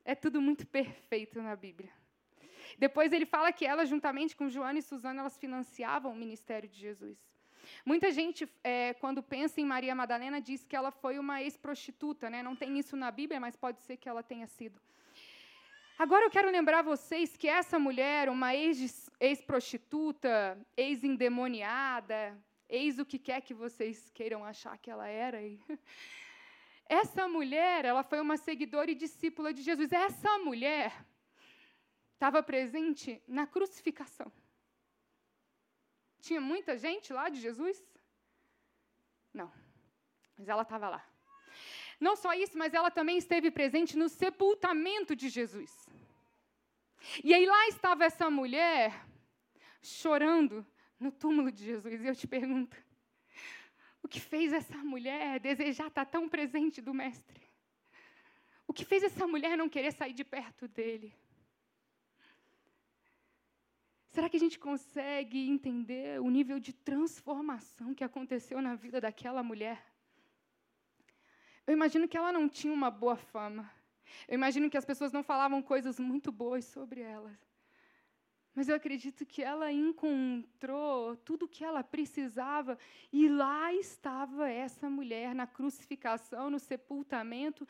É 0.04 0.14
tudo 0.14 0.40
muito 0.40 0.66
perfeito 0.66 1.40
na 1.40 1.54
Bíblia. 1.54 1.92
Depois 2.78 3.12
ele 3.12 3.26
fala 3.26 3.52
que 3.52 3.66
ela, 3.66 3.84
juntamente 3.84 4.36
com 4.36 4.48
Joana 4.48 4.78
e 4.78 4.82
Suzana, 4.82 5.20
elas 5.20 5.36
financiavam 5.36 6.12
o 6.12 6.16
ministério 6.16 6.68
de 6.68 6.78
Jesus. 6.78 7.18
Muita 7.84 8.10
gente, 8.10 8.48
é, 8.64 8.94
quando 8.94 9.22
pensa 9.22 9.60
em 9.60 9.64
Maria 9.64 9.94
Madalena, 9.94 10.40
diz 10.40 10.64
que 10.64 10.74
ela 10.74 10.90
foi 10.90 11.18
uma 11.18 11.42
ex-prostituta. 11.42 12.30
Né? 12.30 12.42
Não 12.42 12.56
tem 12.56 12.78
isso 12.78 12.96
na 12.96 13.10
Bíblia, 13.10 13.38
mas 13.38 13.56
pode 13.56 13.80
ser 13.82 13.96
que 13.96 14.08
ela 14.08 14.22
tenha 14.22 14.46
sido. 14.46 14.80
Agora 15.98 16.24
eu 16.24 16.30
quero 16.30 16.50
lembrar 16.50 16.82
vocês 16.82 17.36
que 17.36 17.46
essa 17.46 17.78
mulher, 17.78 18.30
uma 18.30 18.54
ex-prostituta, 18.54 20.58
ex-endemoniada, 20.74 22.38
ex 22.70 22.98
o 22.98 23.04
que 23.04 23.18
quer 23.18 23.40
que 23.40 23.52
vocês 23.52 24.10
queiram 24.14 24.44
achar 24.44 24.78
que 24.78 24.90
ela 24.90 25.08
era. 25.08 25.38
Essa 26.88 27.28
mulher, 27.28 27.84
ela 27.84 28.02
foi 28.02 28.20
uma 28.20 28.36
seguidora 28.36 28.90
e 28.90 28.94
discípula 28.94 29.52
de 29.52 29.62
Jesus. 29.62 29.92
Essa 29.92 30.38
mulher 30.38 31.06
estava 32.14 32.42
presente 32.42 33.22
na 33.26 33.46
crucificação. 33.46 34.30
Tinha 36.20 36.40
muita 36.40 36.76
gente 36.76 37.12
lá 37.12 37.28
de 37.28 37.40
Jesus? 37.40 37.82
Não. 39.32 39.50
Mas 40.36 40.48
ela 40.48 40.62
estava 40.62 40.88
lá. 40.88 41.04
Não 41.98 42.16
só 42.16 42.32
isso, 42.34 42.56
mas 42.56 42.74
ela 42.74 42.90
também 42.90 43.18
esteve 43.18 43.50
presente 43.50 43.96
no 43.96 44.08
sepultamento 44.08 45.14
de 45.14 45.28
Jesus. 45.28 45.88
E 47.22 47.32
aí 47.32 47.46
lá 47.46 47.68
estava 47.68 48.04
essa 48.04 48.28
mulher 48.30 49.06
chorando 49.82 50.66
no 51.00 51.10
túmulo 51.10 51.50
de 51.50 51.64
Jesus. 51.64 52.00
E 52.00 52.06
eu 52.06 52.14
te 52.14 52.26
pergunto: 52.26 52.76
o 54.02 54.06
que 54.06 54.20
fez 54.20 54.52
essa 54.52 54.76
mulher 54.76 55.40
desejar 55.40 55.88
estar 55.88 56.04
tão 56.04 56.28
presente 56.28 56.80
do 56.80 56.94
Mestre? 56.94 57.40
O 58.68 58.72
que 58.72 58.84
fez 58.84 59.02
essa 59.02 59.26
mulher 59.26 59.56
não 59.56 59.68
querer 59.68 59.92
sair 59.92 60.12
de 60.12 60.22
perto 60.22 60.68
dele? 60.68 61.12
Será 64.10 64.28
que 64.28 64.36
a 64.36 64.40
gente 64.40 64.58
consegue 64.58 65.48
entender 65.48 66.20
o 66.20 66.28
nível 66.28 66.58
de 66.58 66.72
transformação 66.72 67.94
que 67.94 68.04
aconteceu 68.04 68.60
na 68.60 68.74
vida 68.74 69.00
daquela 69.00 69.42
mulher? 69.42 69.84
Eu 71.66 71.72
imagino 71.72 72.08
que 72.08 72.16
ela 72.16 72.32
não 72.32 72.48
tinha 72.48 72.72
uma 72.72 72.90
boa 72.90 73.16
fama. 73.16 73.70
Eu 74.26 74.34
imagino 74.34 74.68
que 74.68 74.76
as 74.76 74.84
pessoas 74.84 75.12
não 75.12 75.22
falavam 75.22 75.62
coisas 75.62 75.98
muito 76.00 76.32
boas 76.32 76.64
sobre 76.64 77.00
ela. 77.00 77.38
Mas 78.60 78.68
eu 78.68 78.76
acredito 78.76 79.24
que 79.24 79.42
ela 79.42 79.72
encontrou 79.72 81.16
tudo 81.16 81.46
o 81.46 81.48
que 81.48 81.64
ela 81.64 81.82
precisava 81.82 82.78
e 83.10 83.26
lá 83.26 83.72
estava 83.72 84.50
essa 84.50 84.90
mulher 84.90 85.34
na 85.34 85.46
crucificação, 85.46 86.50
no 86.50 86.58
sepultamento. 86.58 87.66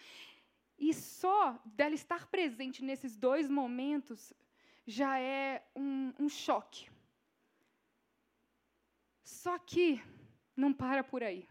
E 0.76 0.92
só 0.92 1.56
dela 1.64 1.94
estar 1.94 2.26
presente 2.26 2.82
nesses 2.82 3.16
dois 3.16 3.48
momentos 3.48 4.32
já 4.84 5.16
é 5.16 5.64
um, 5.76 6.12
um 6.18 6.28
choque. 6.28 6.90
Só 9.22 9.56
que 9.60 10.02
não 10.56 10.72
para 10.72 11.04
por 11.04 11.22
aí. 11.22 11.46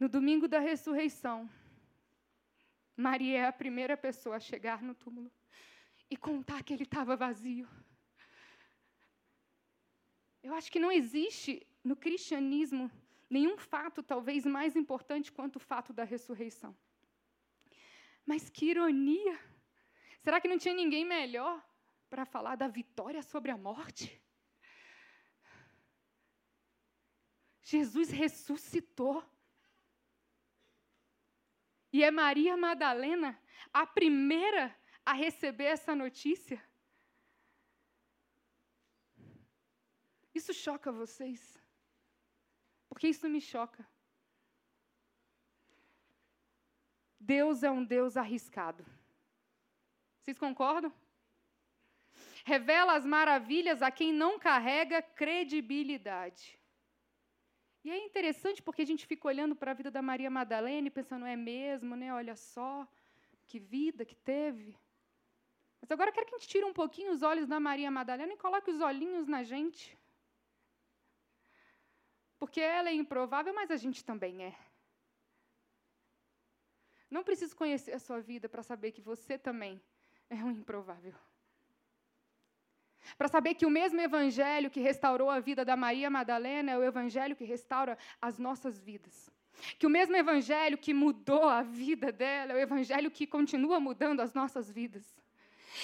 No 0.00 0.08
domingo 0.08 0.48
da 0.48 0.58
ressurreição, 0.58 1.50
Maria 2.96 3.40
é 3.40 3.46
a 3.46 3.52
primeira 3.52 3.94
pessoa 3.94 4.36
a 4.36 4.40
chegar 4.40 4.82
no 4.82 4.94
túmulo 4.94 5.30
e 6.10 6.16
contar 6.16 6.62
que 6.62 6.72
ele 6.72 6.84
estava 6.84 7.16
vazio. 7.16 7.68
Eu 10.42 10.54
acho 10.54 10.70
que 10.70 10.78
não 10.78 10.92
existe 10.92 11.66
no 11.82 11.96
cristianismo 11.96 12.90
nenhum 13.28 13.58
fato 13.58 14.02
talvez 14.02 14.46
mais 14.46 14.76
importante 14.76 15.32
quanto 15.32 15.56
o 15.56 15.60
fato 15.60 15.92
da 15.92 16.04
ressurreição. 16.04 16.76
Mas 18.24 18.48
que 18.48 18.66
ironia! 18.66 19.38
Será 20.20 20.40
que 20.40 20.48
não 20.48 20.58
tinha 20.58 20.74
ninguém 20.74 21.04
melhor 21.04 21.64
para 22.08 22.24
falar 22.24 22.56
da 22.56 22.68
vitória 22.68 23.22
sobre 23.22 23.50
a 23.50 23.56
morte? 23.56 24.22
Jesus 27.62 28.10
ressuscitou. 28.10 29.24
E 31.92 32.04
é 32.04 32.10
Maria 32.10 32.56
Madalena 32.56 33.40
a 33.72 33.86
primeira 33.86 34.76
a 35.06 35.12
receber 35.12 35.68
essa 35.76 35.94
notícia? 35.94 36.60
Isso 40.34 40.52
choca 40.52 40.90
vocês? 40.90 41.40
Porque 42.88 43.06
isso 43.08 43.28
me 43.28 43.40
choca. 43.40 43.86
Deus 47.18 47.62
é 47.62 47.70
um 47.70 47.84
Deus 47.84 48.16
arriscado. 48.16 48.84
Vocês 50.20 50.38
concordam? 50.38 50.92
Revela 52.44 52.94
as 52.94 53.04
maravilhas 53.04 53.82
a 53.82 53.90
quem 53.90 54.12
não 54.12 54.38
carrega 54.38 55.00
credibilidade. 55.02 56.58
E 57.84 57.90
é 57.90 57.98
interessante 58.04 58.60
porque 58.60 58.82
a 58.82 58.90
gente 58.90 59.06
fica 59.06 59.28
olhando 59.28 59.54
para 59.54 59.70
a 59.70 59.74
vida 59.74 59.90
da 59.90 60.02
Maria 60.02 60.30
Madalena 60.30 60.88
e 60.88 60.90
pensando, 60.90 61.24
é 61.24 61.36
mesmo, 61.36 61.94
né? 61.94 62.12
Olha 62.12 62.34
só, 62.34 62.86
que 63.46 63.58
vida 63.58 64.04
que 64.04 64.16
teve. 64.16 64.76
Mas 65.80 65.90
agora 65.90 66.10
eu 66.10 66.14
quero 66.14 66.26
que 66.26 66.34
a 66.34 66.38
gente 66.38 66.48
tire 66.48 66.64
um 66.64 66.72
pouquinho 66.72 67.12
os 67.12 67.22
olhos 67.22 67.46
da 67.46 67.60
Maria 67.60 67.90
Madalena 67.90 68.32
e 68.32 68.36
coloque 68.36 68.70
os 68.70 68.80
olhinhos 68.80 69.26
na 69.26 69.42
gente. 69.42 69.96
Porque 72.38 72.60
ela 72.60 72.88
é 72.88 72.92
improvável, 72.92 73.54
mas 73.54 73.70
a 73.70 73.76
gente 73.76 74.04
também 74.04 74.44
é. 74.44 74.54
Não 77.10 77.22
preciso 77.22 77.54
conhecer 77.54 77.92
a 77.92 77.98
sua 77.98 78.20
vida 78.20 78.48
para 78.48 78.62
saber 78.62 78.92
que 78.92 79.00
você 79.00 79.38
também 79.38 79.80
é 80.28 80.36
um 80.36 80.50
improvável. 80.50 81.14
Para 83.16 83.28
saber 83.28 83.54
que 83.54 83.64
o 83.64 83.70
mesmo 83.70 84.00
evangelho 84.00 84.70
que 84.70 84.80
restaurou 84.80 85.30
a 85.30 85.38
vida 85.38 85.64
da 85.64 85.76
Maria 85.76 86.10
Madalena 86.10 86.72
é 86.72 86.78
o 86.78 86.82
evangelho 86.82 87.36
que 87.36 87.44
restaura 87.44 87.96
as 88.20 88.38
nossas 88.38 88.80
vidas. 88.80 89.30
Que 89.78 89.86
o 89.86 89.90
mesmo 89.90 90.16
evangelho 90.16 90.76
que 90.76 90.92
mudou 90.92 91.48
a 91.48 91.62
vida 91.62 92.10
dela 92.10 92.52
é 92.52 92.56
o 92.56 92.58
evangelho 92.58 93.10
que 93.10 93.26
continua 93.26 93.78
mudando 93.78 94.20
as 94.20 94.34
nossas 94.34 94.70
vidas. 94.70 95.16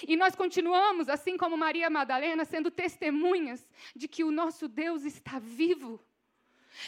E 0.06 0.16
nós 0.16 0.34
continuamos, 0.34 1.08
assim 1.08 1.36
como 1.36 1.56
Maria 1.56 1.90
Madalena, 1.90 2.44
sendo 2.44 2.70
testemunhas 2.70 3.66
de 3.94 4.08
que 4.08 4.24
o 4.24 4.30
nosso 4.30 4.68
Deus 4.68 5.04
está 5.04 5.38
vivo. 5.38 6.00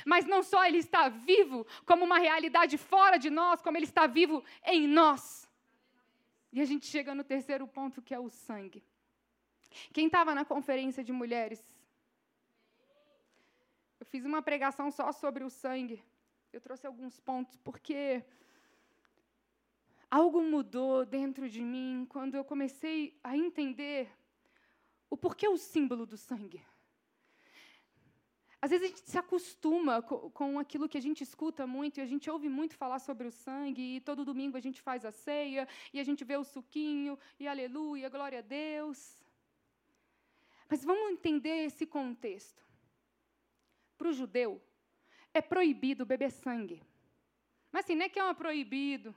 Mas 0.04 0.24
não 0.26 0.42
só 0.42 0.64
ele 0.64 0.78
está 0.78 1.08
vivo 1.08 1.66
como 1.84 2.04
uma 2.04 2.18
realidade 2.18 2.76
fora 2.78 3.18
de 3.18 3.30
nós, 3.30 3.60
como 3.60 3.76
ele 3.76 3.84
está 3.84 4.06
vivo 4.06 4.42
em 4.64 4.86
nós. 4.86 5.48
E 6.52 6.60
a 6.60 6.64
gente 6.64 6.86
chega 6.86 7.14
no 7.14 7.24
terceiro 7.24 7.66
ponto, 7.66 8.00
que 8.00 8.14
é 8.14 8.18
o 8.18 8.30
sangue. 8.30 8.82
Quem 9.92 10.06
estava 10.06 10.34
na 10.34 10.44
conferência 10.44 11.02
de 11.02 11.12
mulheres? 11.12 11.62
Eu 13.98 14.06
fiz 14.06 14.24
uma 14.24 14.40
pregação 14.40 14.90
só 14.90 15.10
sobre 15.12 15.42
o 15.44 15.50
sangue. 15.50 16.02
Eu 16.52 16.60
trouxe 16.60 16.86
alguns 16.86 17.18
pontos, 17.18 17.56
porque 17.56 18.24
algo 20.18 20.40
mudou 20.40 21.04
dentro 21.04 21.48
de 21.54 21.60
mim 21.60 22.06
quando 22.08 22.36
eu 22.36 22.44
comecei 22.44 23.18
a 23.28 23.36
entender 23.36 24.08
o 25.10 25.16
porquê 25.16 25.48
o 25.48 25.56
símbolo 25.56 26.06
do 26.06 26.16
sangue. 26.16 26.62
Às 28.62 28.70
vezes 28.70 28.84
a 28.84 28.88
gente 28.90 29.10
se 29.10 29.18
acostuma 29.18 30.00
com, 30.00 30.56
aquilo 30.64 30.88
que 30.88 30.96
a 30.96 31.00
gente 31.06 31.22
escuta 31.28 31.66
muito, 31.66 31.98
e 31.98 32.00
a 32.00 32.06
gente 32.06 32.30
ouve 32.30 32.48
muito 32.48 32.76
falar 32.76 33.00
sobre 33.00 33.26
o 33.26 33.32
sangue, 33.32 33.96
e 33.96 34.00
todo 34.00 34.24
domingo 34.24 34.56
a 34.56 34.60
gente 34.60 34.80
faz 34.80 35.04
a 35.04 35.10
ceia, 35.10 35.66
e 35.92 35.98
a 35.98 36.04
gente 36.04 36.22
vê 36.24 36.36
o 36.36 36.44
suquinho, 36.44 37.18
e 37.38 37.48
aleluia, 37.48 38.08
glória 38.08 38.38
a 38.38 38.42
Deus. 38.42 39.20
Mas 40.70 40.84
vamos 40.84 41.10
entender 41.10 41.66
esse 41.66 41.84
contexto. 41.84 42.62
Para 43.98 44.08
o 44.08 44.12
judeu, 44.12 44.62
é 45.34 45.42
proibido 45.42 46.06
beber 46.06 46.30
sangue. 46.30 46.80
Mas 47.72 47.84
assim, 47.84 47.96
não 47.96 48.06
é 48.06 48.08
que 48.08 48.20
é 48.20 48.24
um 48.24 48.34
proibido. 48.34 49.12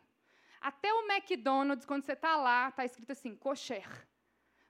Até 0.60 0.94
o 0.94 1.12
McDonald's, 1.12 1.86
quando 1.86 2.04
você 2.04 2.14
está 2.14 2.36
lá, 2.36 2.70
está 2.70 2.86
escrito 2.86 3.12
assim, 3.12 3.36
kosher. 3.36 3.88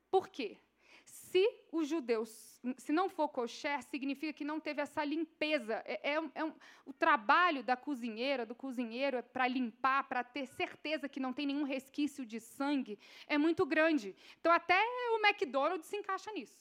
Por 0.09 0.27
quê? 0.27 0.57
Se 1.05 1.47
os 1.71 1.87
judeus, 1.87 2.59
se 2.77 2.91
não 2.91 3.09
for 3.09 3.29
kosher, 3.29 3.81
significa 3.83 4.33
que 4.33 4.43
não 4.43 4.59
teve 4.59 4.81
essa 4.81 5.03
limpeza. 5.03 5.81
É, 5.85 6.13
é, 6.13 6.23
é 6.35 6.43
um, 6.43 6.53
o 6.85 6.93
trabalho 6.93 7.63
da 7.63 7.77
cozinheira, 7.77 8.45
do 8.45 8.55
cozinheiro, 8.55 9.17
é 9.17 9.21
para 9.21 9.47
limpar, 9.47 10.03
para 10.07 10.23
ter 10.23 10.47
certeza 10.47 11.07
que 11.07 11.19
não 11.19 11.33
tem 11.33 11.45
nenhum 11.45 11.63
resquício 11.63 12.25
de 12.25 12.39
sangue, 12.39 12.99
é 13.27 13.37
muito 13.37 13.65
grande. 13.65 14.15
Então, 14.39 14.51
até 14.51 14.79
o 15.11 15.25
McDonald's 15.25 15.87
se 15.87 15.95
encaixa 15.95 16.31
nisso. 16.31 16.59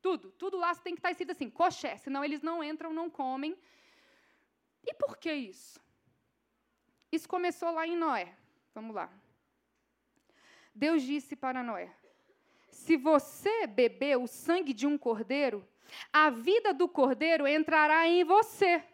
Tudo, 0.00 0.30
tudo 0.32 0.56
lá 0.56 0.74
tem 0.76 0.94
que 0.94 1.00
estar 1.00 1.10
escrito 1.10 1.32
assim, 1.32 1.50
kosher, 1.50 1.98
senão 1.98 2.24
eles 2.24 2.42
não 2.42 2.62
entram, 2.62 2.92
não 2.92 3.10
comem. 3.10 3.58
E 4.84 4.94
por 4.94 5.16
que 5.16 5.32
isso? 5.32 5.80
Isso 7.16 7.26
começou 7.26 7.70
lá 7.70 7.86
em 7.86 7.96
Noé. 7.96 8.36
Vamos 8.74 8.94
lá. 8.94 9.10
Deus 10.74 11.02
disse 11.02 11.34
para 11.34 11.62
Noé: 11.62 11.90
Se 12.68 12.94
você 12.98 13.66
beber 13.66 14.18
o 14.18 14.26
sangue 14.26 14.74
de 14.74 14.86
um 14.86 14.98
cordeiro, 14.98 15.66
a 16.12 16.28
vida 16.28 16.74
do 16.74 16.86
cordeiro 16.86 17.46
entrará 17.46 18.06
em 18.06 18.22
você. 18.22 18.84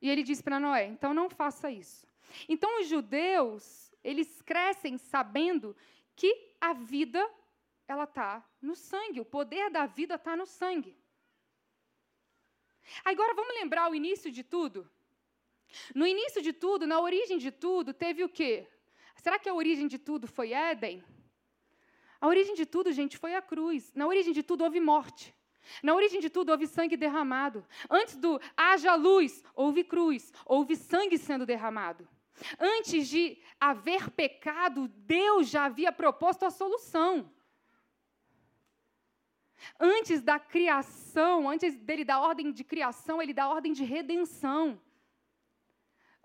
E 0.00 0.08
ele 0.08 0.22
disse 0.22 0.42
para 0.42 0.58
Noé: 0.58 0.86
Então 0.86 1.12
não 1.12 1.28
faça 1.28 1.70
isso. 1.70 2.08
Então 2.48 2.80
os 2.80 2.88
judeus, 2.88 3.92
eles 4.02 4.40
crescem 4.40 4.96
sabendo 4.96 5.76
que 6.14 6.56
a 6.58 6.72
vida 6.72 7.22
ela 7.86 8.04
está 8.04 8.42
no 8.62 8.74
sangue, 8.74 9.20
o 9.20 9.26
poder 9.26 9.68
da 9.68 9.84
vida 9.84 10.14
está 10.14 10.34
no 10.34 10.46
sangue. 10.46 10.96
Agora 13.04 13.34
vamos 13.34 13.54
lembrar 13.56 13.90
o 13.90 13.94
início 13.94 14.32
de 14.32 14.42
tudo? 14.42 14.90
No 15.94 16.06
início 16.06 16.40
de 16.42 16.52
tudo, 16.52 16.86
na 16.86 17.00
origem 17.00 17.38
de 17.38 17.50
tudo, 17.50 17.92
teve 17.92 18.24
o 18.24 18.28
quê? 18.28 18.66
será 19.16 19.38
que 19.40 19.48
a 19.48 19.54
origem 19.54 19.88
de 19.88 19.98
tudo 19.98 20.28
foi 20.28 20.52
Éden? 20.52 21.02
A 22.20 22.28
origem 22.28 22.54
de 22.54 22.64
tudo, 22.64 22.92
gente, 22.92 23.18
foi 23.18 23.34
a 23.34 23.42
cruz. 23.42 23.92
Na 23.94 24.06
origem 24.06 24.32
de 24.32 24.42
tudo 24.42 24.62
houve 24.62 24.80
morte. 24.80 25.34
Na 25.82 25.94
origem 25.94 26.20
de 26.20 26.30
tudo 26.30 26.50
houve 26.50 26.66
sangue 26.66 26.96
derramado. 26.96 27.66
Antes 27.90 28.16
do 28.16 28.40
haja 28.56 28.94
luz, 28.94 29.42
houve 29.54 29.82
cruz, 29.84 30.32
houve 30.44 30.76
sangue 30.76 31.18
sendo 31.18 31.44
derramado. 31.44 32.08
Antes 32.58 33.08
de 33.08 33.38
haver 33.58 34.10
pecado, 34.10 34.88
Deus 34.88 35.48
já 35.48 35.64
havia 35.64 35.90
proposto 35.90 36.44
a 36.44 36.50
solução. 36.50 37.32
Antes 39.80 40.22
da 40.22 40.38
criação, 40.38 41.48
antes 41.48 41.76
dele 41.76 42.04
dar 42.04 42.20
ordem 42.20 42.52
de 42.52 42.62
criação, 42.62 43.20
ele 43.20 43.34
dá 43.34 43.48
ordem 43.48 43.72
de 43.72 43.84
redenção. 43.84 44.80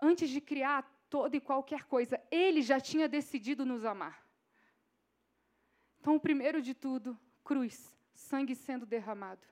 Antes 0.04 0.28
de 0.28 0.40
criar 0.40 0.82
toda 1.08 1.36
e 1.36 1.40
qualquer 1.40 1.84
coisa, 1.84 2.20
ele 2.28 2.60
já 2.60 2.80
tinha 2.80 3.08
decidido 3.08 3.64
nos 3.64 3.84
amar. 3.84 4.26
Então, 6.00 6.16
o 6.16 6.20
primeiro 6.20 6.60
de 6.60 6.74
tudo, 6.74 7.16
cruz, 7.44 7.94
sangue 8.12 8.56
sendo 8.56 8.84
derramado. 8.84 9.46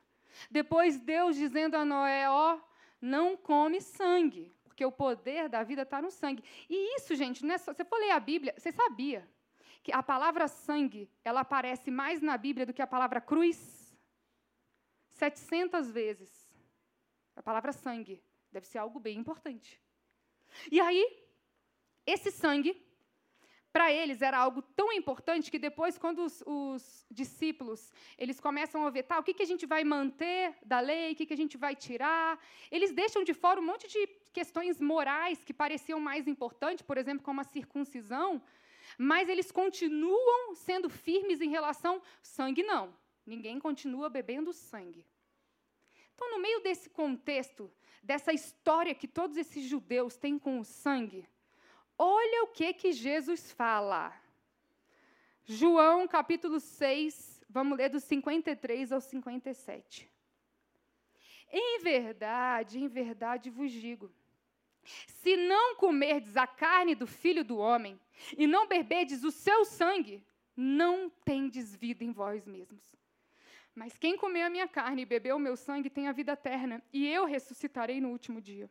Depois, 0.51 0.99
Deus 0.99 1.37
dizendo 1.37 1.77
a 1.77 1.85
Noé: 1.85 2.29
Ó, 2.29 2.57
oh, 2.57 2.61
não 3.01 3.37
come 3.37 3.81
sangue, 3.81 4.53
porque 4.65 4.85
o 4.85 4.91
poder 4.91 5.49
da 5.49 5.63
vida 5.63 5.83
está 5.83 6.03
no 6.03 6.11
sangue. 6.11 6.43
E 6.69 6.97
isso, 6.97 7.15
gente, 7.15 7.47
não 7.47 7.55
é 7.55 7.59
só, 7.59 7.73
você 7.73 7.85
for 7.85 8.01
ler 8.01 8.11
a 8.11 8.19
Bíblia, 8.19 8.53
você 8.59 8.73
sabia 8.73 9.29
que 9.85 9.93
a 9.93 10.03
palavra 10.03 10.49
sangue, 10.49 11.09
ela 11.25 11.41
aparece 11.41 11.91
mais 11.91 12.21
na 12.21 12.37
Bíblia 12.37 12.67
do 12.67 12.73
que 12.73 12.83
a 12.83 12.87
palavra 12.87 13.21
cruz? 13.21 13.97
700 15.11 15.91
vezes. 15.91 16.51
A 17.37 17.43
palavra 17.43 17.73
sangue 17.73 18.21
deve 18.51 18.67
ser 18.67 18.79
algo 18.79 18.99
bem 18.99 19.19
importante. 19.19 19.81
E 20.71 20.81
aí, 20.81 21.05
esse 22.07 22.31
sangue, 22.31 22.77
para 23.73 23.93
eles 23.93 24.21
era 24.21 24.39
algo 24.39 24.63
tão 24.63 24.93
importante 24.93 25.51
que 25.51 25.59
depois, 25.59 25.97
quando 25.97 26.25
os, 26.25 26.43
os, 26.47 27.07
discípulos 27.11 27.93
eles 28.19 28.41
começam 28.41 28.85
a 28.85 28.91
ver, 28.91 29.05
tá, 29.05 29.19
o 29.19 29.23
que, 29.23 29.35
que 29.35 29.43
a 29.43 29.47
gente 29.47 29.65
vai 29.67 29.85
manter 29.85 30.55
da 30.65 30.81
lei, 30.81 31.13
o 31.13 31.17
que, 31.17 31.27
que 31.27 31.35
a 31.35 31.37
gente 31.37 31.57
vai 31.57 31.77
tirar, 31.77 32.39
eles 32.71 32.93
deixam 32.93 33.23
de 33.23 33.33
fora 33.33 33.61
um 33.61 33.67
monte 33.67 33.87
de 33.89 34.07
questões 34.33 34.81
morais 34.81 35.45
que 35.45 35.55
pareciam 35.55 36.01
mais 36.01 36.27
importantes, 36.27 36.83
por 36.83 36.99
exemplo, 36.99 37.25
como 37.25 37.41
a 37.41 37.45
circuncisão, 37.45 38.43
mas 38.99 39.29
eles 39.29 39.53
continuam 39.53 40.55
sendo 40.55 40.91
firmes 40.91 41.41
em 41.41 41.51
relação 41.51 42.03
sangue 42.23 42.63
não. 42.63 42.95
Ninguém 43.25 43.59
continua 43.61 44.09
bebendo 44.09 44.53
sangue. 44.53 45.07
Então, 46.15 46.33
no 46.33 46.41
meio 46.41 46.61
desse 46.61 46.91
contexto, 46.91 47.71
dessa 48.03 48.33
história 48.33 48.95
que 48.95 49.09
todos 49.09 49.37
esses 49.37 49.65
judeus 49.65 50.17
têm 50.17 50.39
com 50.39 50.59
o 50.59 50.65
sangue, 50.65 51.29
olha 51.99 52.45
o 52.45 52.49
que 52.49 52.73
que 52.73 52.93
Jesus 52.93 53.53
fala. 53.53 54.13
João 55.45 56.07
capítulo 56.07 56.61
6, 56.61 57.43
vamos 57.49 57.77
ler 57.77 57.89
dos 57.89 58.05
53 58.05 58.93
ao 58.93 59.01
57. 59.01 60.11
Em 61.53 61.81
verdade, 61.81 62.79
em 62.79 62.89
verdade 62.89 63.51
vos 63.51 63.73
digo, 63.73 64.11
se 64.85 65.37
não 65.37 65.75
comerdes 65.75 66.37
a 66.37 66.47
carne 66.47 66.95
do 66.95 67.07
filho 67.07 67.45
do 67.45 67.59
homem 67.59 68.01
e 68.39 68.47
não 68.47 68.67
beberdes 68.67 69.25
o 69.25 69.31
seu 69.31 69.65
sangue, 69.65 70.25
não 70.57 71.11
tendes 71.25 71.75
vida 71.75 72.05
em 72.05 72.13
vós 72.13 72.47
mesmos. 72.47 73.00
Mas 73.75 73.97
quem 73.97 74.17
comer 74.17 74.43
a 74.43 74.51
minha 74.51 74.69
carne 74.69 75.03
e 75.03 75.07
beber 75.07 75.35
o 75.35 75.39
meu 75.39 75.57
sangue 75.57 75.89
tem 75.89 76.09
a 76.09 76.13
vida 76.13 76.33
eterna, 76.33 76.83
e 76.93 77.07
eu 77.07 77.25
ressuscitarei 77.25 78.01
no 78.01 78.11
último 78.11 78.41
dia. 78.41 78.71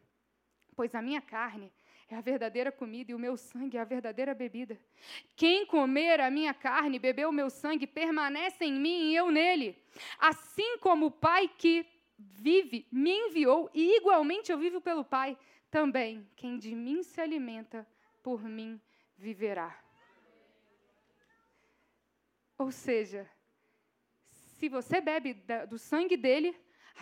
Pois 0.75 0.93
a 0.93 1.01
minha 1.01 1.21
carne 1.21 1.71
é 2.09 2.15
a 2.15 2.21
verdadeira 2.21 2.71
comida 2.71 3.12
e 3.12 3.15
o 3.15 3.19
meu 3.19 3.38
sangue 3.38 3.77
é 3.77 3.81
a 3.81 3.85
verdadeira 3.85 4.33
bebida. 4.33 4.79
Quem 5.35 5.65
comer 5.65 6.19
a 6.19 6.31
minha 6.31 6.53
carne 6.53 6.95
e 6.97 6.99
beber 6.99 7.27
o 7.27 7.31
meu 7.31 7.49
sangue 7.49 7.85
permanece 7.85 8.65
em 8.65 8.73
mim 8.73 9.12
e 9.12 9.15
eu 9.15 9.29
nele. 9.29 9.77
Assim 10.17 10.77
como 10.79 11.07
o 11.07 11.12
Pai 11.12 11.47
que 11.47 11.85
vive 12.17 12.88
me 12.91 13.12
enviou 13.12 13.69
e 13.73 13.97
igualmente 13.97 14.51
eu 14.51 14.57
vivo 14.57 14.81
pelo 14.81 15.05
Pai 15.05 15.38
também 15.69 16.27
quem 16.35 16.57
de 16.57 16.73
mim 16.73 17.03
se 17.03 17.21
alimenta, 17.21 17.88
por 18.23 18.43
mim 18.43 18.81
viverá. 19.15 19.79
Ou 22.57 22.71
seja, 22.71 23.29
se 24.60 24.67
você 24.67 25.00
bebe 25.00 25.34
do 25.69 25.78
sangue 25.78 26.17
dele, 26.17 26.50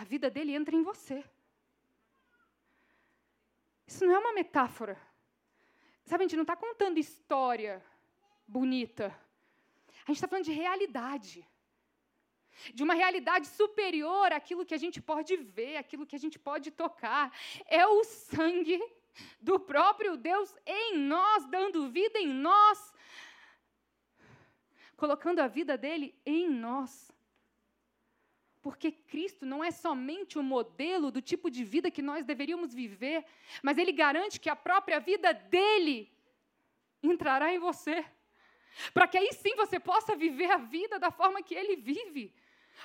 a 0.02 0.04
vida 0.04 0.30
dele 0.30 0.54
entra 0.54 0.76
em 0.76 0.84
você. 0.84 1.24
Isso 3.88 4.06
não 4.06 4.14
é 4.14 4.20
uma 4.20 4.34
metáfora. 4.34 4.96
Sabe, 6.06 6.24
a 6.24 6.28
gente 6.28 6.36
não 6.36 6.44
está 6.44 6.56
contando 6.56 7.00
história 7.00 7.84
bonita. 8.48 9.06
A 10.04 10.12
gente 10.12 10.18
está 10.18 10.28
falando 10.28 10.46
de 10.46 10.52
realidade. 10.52 11.48
De 12.76 12.84
uma 12.84 12.94
realidade 12.94 13.48
superior 13.48 14.32
àquilo 14.32 14.66
que 14.66 14.76
a 14.76 14.84
gente 14.86 15.02
pode 15.02 15.36
ver, 15.36 15.78
àquilo 15.78 16.06
que 16.06 16.16
a 16.16 16.20
gente 16.20 16.38
pode 16.38 16.70
tocar. 16.70 17.36
É 17.66 17.88
o 17.88 18.04
sangue 18.04 18.80
do 19.42 19.60
próprio 19.60 20.16
Deus 20.16 20.56
em 20.64 20.96
nós, 20.96 21.44
dando 21.48 21.90
vida 21.90 22.20
em 22.20 22.28
nós, 22.28 22.94
colocando 24.96 25.40
a 25.40 25.48
vida 25.48 25.76
dele 25.76 26.16
em 26.24 26.48
nós. 26.48 27.17
Porque 28.68 28.92
Cristo 28.92 29.46
não 29.46 29.64
é 29.64 29.72
somente 29.72 30.38
o 30.38 30.44
modelo 30.44 31.10
do 31.10 31.22
tipo 31.22 31.50
de 31.50 31.64
vida 31.64 31.90
que 31.90 32.02
nós 32.02 32.26
deveríamos 32.26 32.74
viver, 32.74 33.24
mas 33.64 33.78
ele 33.78 33.94
garante 33.94 34.42
que 34.42 34.50
a 34.50 34.58
própria 34.58 35.00
vida 35.00 35.34
dele 35.34 36.12
entrará 37.02 37.54
em 37.54 37.60
você. 37.60 38.04
Para 38.94 39.08
que 39.08 39.18
aí 39.18 39.32
sim 39.32 39.56
você 39.56 39.80
possa 39.80 40.18
viver 40.18 40.52
a 40.52 40.58
vida 40.58 41.00
da 41.00 41.10
forma 41.10 41.42
que 41.42 41.56
ele 41.56 41.78
vive. 41.78 42.36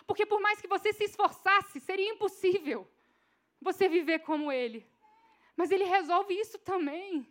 Porque 0.06 0.24
por 0.24 0.40
mais 0.40 0.60
que 0.60 0.68
você 0.68 0.92
se 0.92 1.02
esforçasse, 1.02 1.80
seria 1.80 2.12
impossível 2.12 2.88
você 3.60 3.88
viver 3.88 4.20
como 4.20 4.52
ele. 4.52 4.86
Mas 5.56 5.72
ele 5.72 5.82
resolve 5.82 6.32
isso 6.32 6.60
também. 6.60 7.26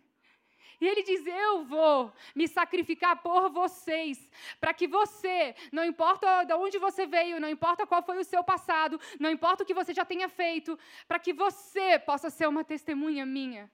E 0.80 0.88
ele 0.88 1.04
diz: 1.04 1.26
Eu 1.28 1.63
vou 1.63 2.12
me 2.36 2.47
sacrificar 2.47 3.21
por 3.21 3.50
vocês, 3.50 4.17
para 4.60 4.74
que 4.74 4.88
você, 4.88 5.56
não 5.71 5.86
importa 5.86 6.43
de 6.43 6.54
onde 6.54 6.78
você 6.80 7.06
veio, 7.06 7.39
não 7.39 7.50
importa 7.50 7.86
qual 7.86 8.02
foi 8.02 8.17
o 8.17 8.24
seu 8.24 8.43
passado, 8.43 9.00
não 9.19 9.30
importa 9.30 9.63
o 9.63 9.65
que 9.65 9.74
você 9.74 9.93
já 9.93 10.04
tenha 10.04 10.28
feito, 10.28 10.78
para 11.08 11.19
que 11.19 11.34
você 11.34 12.00
possa 12.00 12.30
ser 12.30 12.47
uma 12.47 12.63
testemunha 12.63 13.26
minha. 13.26 13.71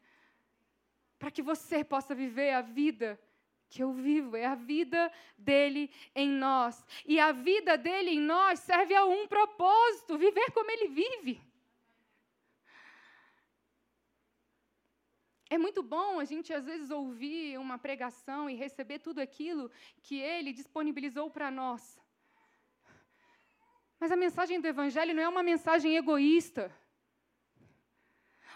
Para 1.17 1.31
que 1.31 1.41
você 1.41 1.83
possa 1.83 2.13
viver 2.13 2.51
a 2.53 2.61
vida 2.61 3.19
que 3.69 3.83
eu 3.83 3.91
vivo, 3.91 4.35
é 4.35 4.45
a 4.45 4.55
vida 4.55 5.11
dele 5.37 5.91
em 6.15 6.29
nós. 6.29 6.85
E 7.05 7.19
a 7.19 7.31
vida 7.31 7.77
dele 7.77 8.11
em 8.11 8.19
nós 8.19 8.59
serve 8.59 8.95
a 8.95 9.05
um 9.05 9.27
propósito: 9.27 10.17
viver 10.17 10.51
como 10.51 10.71
ele 10.71 10.87
vive. 10.87 11.41
É 15.49 15.57
muito 15.57 15.81
bom 15.81 16.19
a 16.19 16.25
gente, 16.25 16.51
às 16.53 16.65
vezes, 16.65 16.89
ouvir 16.89 17.57
uma 17.57 17.77
pregação 17.77 18.49
e 18.49 18.55
receber 18.55 18.99
tudo 18.99 19.19
aquilo 19.19 19.71
que 20.01 20.17
ele 20.19 20.51
disponibilizou 20.51 21.29
para 21.29 21.49
nós. 21.49 21.83
Mas 23.99 24.11
a 24.11 24.15
mensagem 24.15 24.59
do 24.59 24.67
Evangelho 24.67 25.13
não 25.15 25.23
é 25.23 25.29
uma 25.29 25.43
mensagem 25.51 25.95
egoísta, 25.95 26.63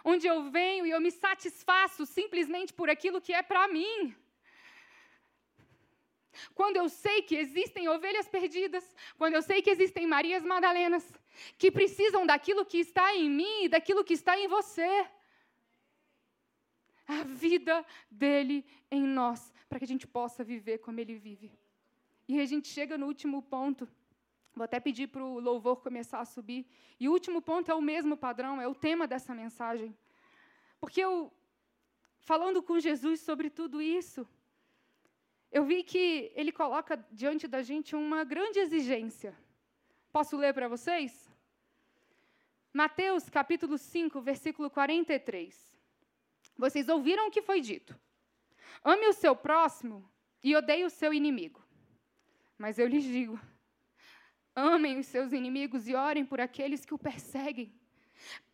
onde 0.03 0.27
eu 0.27 0.37
venho 0.57 0.85
e 0.85 0.91
eu 0.91 0.99
me 0.99 1.11
satisfaço 1.11 2.05
simplesmente 2.05 2.73
por 2.73 2.89
aquilo 2.89 3.21
que 3.21 3.33
é 3.33 3.41
para 3.41 3.67
mim. 3.67 4.13
Quando 6.53 6.77
eu 6.77 6.87
sei 6.89 7.21
que 7.21 7.35
existem 7.35 7.87
ovelhas 7.87 8.27
perdidas, 8.27 8.85
quando 9.17 9.35
eu 9.35 9.41
sei 9.41 9.61
que 9.61 9.69
existem 9.69 10.05
Marias 10.07 10.43
Madalenas, 10.43 11.05
que 11.57 11.71
precisam 11.71 12.25
daquilo 12.25 12.65
que 12.65 12.79
está 12.79 13.15
em 13.15 13.29
mim 13.29 13.63
e 13.63 13.69
daquilo 13.69 14.03
que 14.03 14.13
está 14.13 14.37
em 14.37 14.47
você 14.47 15.07
a 17.11 17.23
vida 17.23 17.85
dele 18.09 18.65
em 18.89 19.03
nós, 19.03 19.53
para 19.67 19.79
que 19.79 19.85
a 19.85 19.87
gente 19.87 20.07
possa 20.07 20.43
viver 20.43 20.77
como 20.79 20.99
ele 20.99 21.15
vive. 21.15 21.51
E 22.27 22.39
a 22.39 22.45
gente 22.45 22.67
chega 22.67 22.97
no 22.97 23.05
último 23.05 23.41
ponto. 23.41 23.87
Vou 24.55 24.63
até 24.63 24.79
pedir 24.79 25.07
para 25.07 25.23
o 25.23 25.39
louvor 25.39 25.77
começar 25.77 26.19
a 26.19 26.25
subir. 26.25 26.65
E 26.99 27.09
o 27.09 27.11
último 27.11 27.41
ponto 27.41 27.69
é 27.69 27.75
o 27.75 27.81
mesmo 27.81 28.15
padrão, 28.15 28.61
é 28.61 28.67
o 28.67 28.75
tema 28.75 29.07
dessa 29.07 29.33
mensagem. 29.33 29.95
Porque 30.79 31.01
eu, 31.01 31.31
falando 32.19 32.63
com 32.63 32.79
Jesus 32.79 33.19
sobre 33.21 33.49
tudo 33.49 33.81
isso, 33.81 34.27
eu 35.51 35.65
vi 35.65 35.83
que 35.83 36.31
ele 36.35 36.51
coloca 36.51 36.95
diante 37.11 37.47
da 37.47 37.61
gente 37.61 37.95
uma 37.95 38.23
grande 38.23 38.59
exigência. 38.59 39.37
Posso 40.11 40.37
ler 40.37 40.53
para 40.53 40.67
vocês? 40.67 41.29
Mateus 42.73 43.29
capítulo 43.29 43.77
5, 43.77 44.21
versículo 44.21 44.69
43. 44.69 45.70
Vocês 46.57 46.89
ouviram 46.89 47.27
o 47.27 47.31
que 47.31 47.41
foi 47.41 47.61
dito. 47.61 47.99
Ame 48.83 49.07
o 49.07 49.13
seu 49.13 49.35
próximo 49.35 50.09
e 50.43 50.55
odeie 50.55 50.85
o 50.85 50.89
seu 50.89 51.13
inimigo. 51.13 51.61
Mas 52.57 52.77
eu 52.77 52.87
lhes 52.87 53.03
digo: 53.03 53.39
amem 54.55 54.99
os 54.99 55.07
seus 55.07 55.31
inimigos 55.31 55.87
e 55.87 55.95
orem 55.95 56.25
por 56.25 56.39
aqueles 56.39 56.85
que 56.85 56.93
o 56.93 56.97
perseguem, 56.97 57.73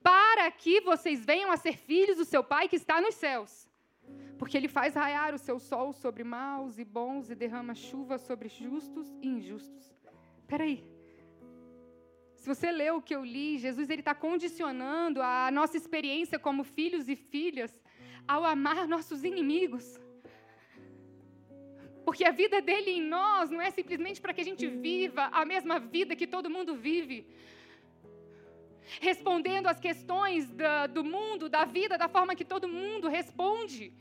para 0.02 0.50
que 0.52 0.82
vocês 0.82 1.26
venham 1.26 1.52
a 1.52 1.58
ser 1.58 1.78
filhos 1.78 2.18
do 2.18 2.26
seu 2.26 2.44
Pai 2.44 2.68
que 2.68 2.76
está 2.76 3.02
nos 3.02 3.16
céus. 3.16 3.70
Porque 4.38 4.56
ele 4.56 4.68
faz 4.68 4.94
raiar 4.94 5.34
o 5.34 5.38
seu 5.38 5.60
sol 5.60 5.92
sobre 5.92 6.24
maus 6.24 6.78
e 6.78 6.86
bons 6.86 7.30
e 7.30 7.36
derrama 7.36 7.74
chuva 7.74 8.18
sobre 8.18 8.48
justos 8.48 9.08
e 9.22 9.28
injustos. 9.28 9.94
Espera 10.40 10.64
aí. 10.64 10.86
Se 12.36 12.48
você 12.48 12.72
leu 12.72 12.98
o 12.98 13.02
que 13.02 13.16
eu 13.16 13.26
li, 13.26 13.58
Jesus 13.58 13.90
ele 13.90 14.02
está 14.02 14.16
condicionando 14.16 15.22
a 15.22 15.52
nossa 15.52 15.76
experiência 15.76 16.40
como 16.40 16.64
filhos 16.64 17.10
e 17.10 17.16
filhas 17.16 17.82
ao 18.28 18.44
amar 18.44 18.88
nossos 18.88 19.24
inimigos. 19.24 19.86
Porque 22.06 22.24
a 22.24 22.32
vida 22.32 22.62
dele 22.62 22.92
em 22.92 23.02
nós 23.02 23.50
não 23.50 23.62
é 23.62 23.70
simplesmente 23.70 24.22
para 24.22 24.34
que 24.34 24.42
a 24.42 24.50
gente 24.50 24.66
viva 24.68 25.24
a 25.40 25.44
mesma 25.46 25.78
vida 25.80 26.16
que 26.16 26.28
todo 26.36 26.50
mundo 26.50 26.74
vive. 26.76 27.18
Respondendo 29.02 29.68
às 29.68 29.80
questões 29.88 30.50
da, 30.62 30.88
do 30.88 31.04
mundo, 31.04 31.50
da 31.50 31.66
vida, 31.66 31.98
da 31.98 32.08
forma 32.08 32.38
que 32.40 32.46
todo 32.46 32.74
mundo 32.80 33.10
responde. 33.10 33.94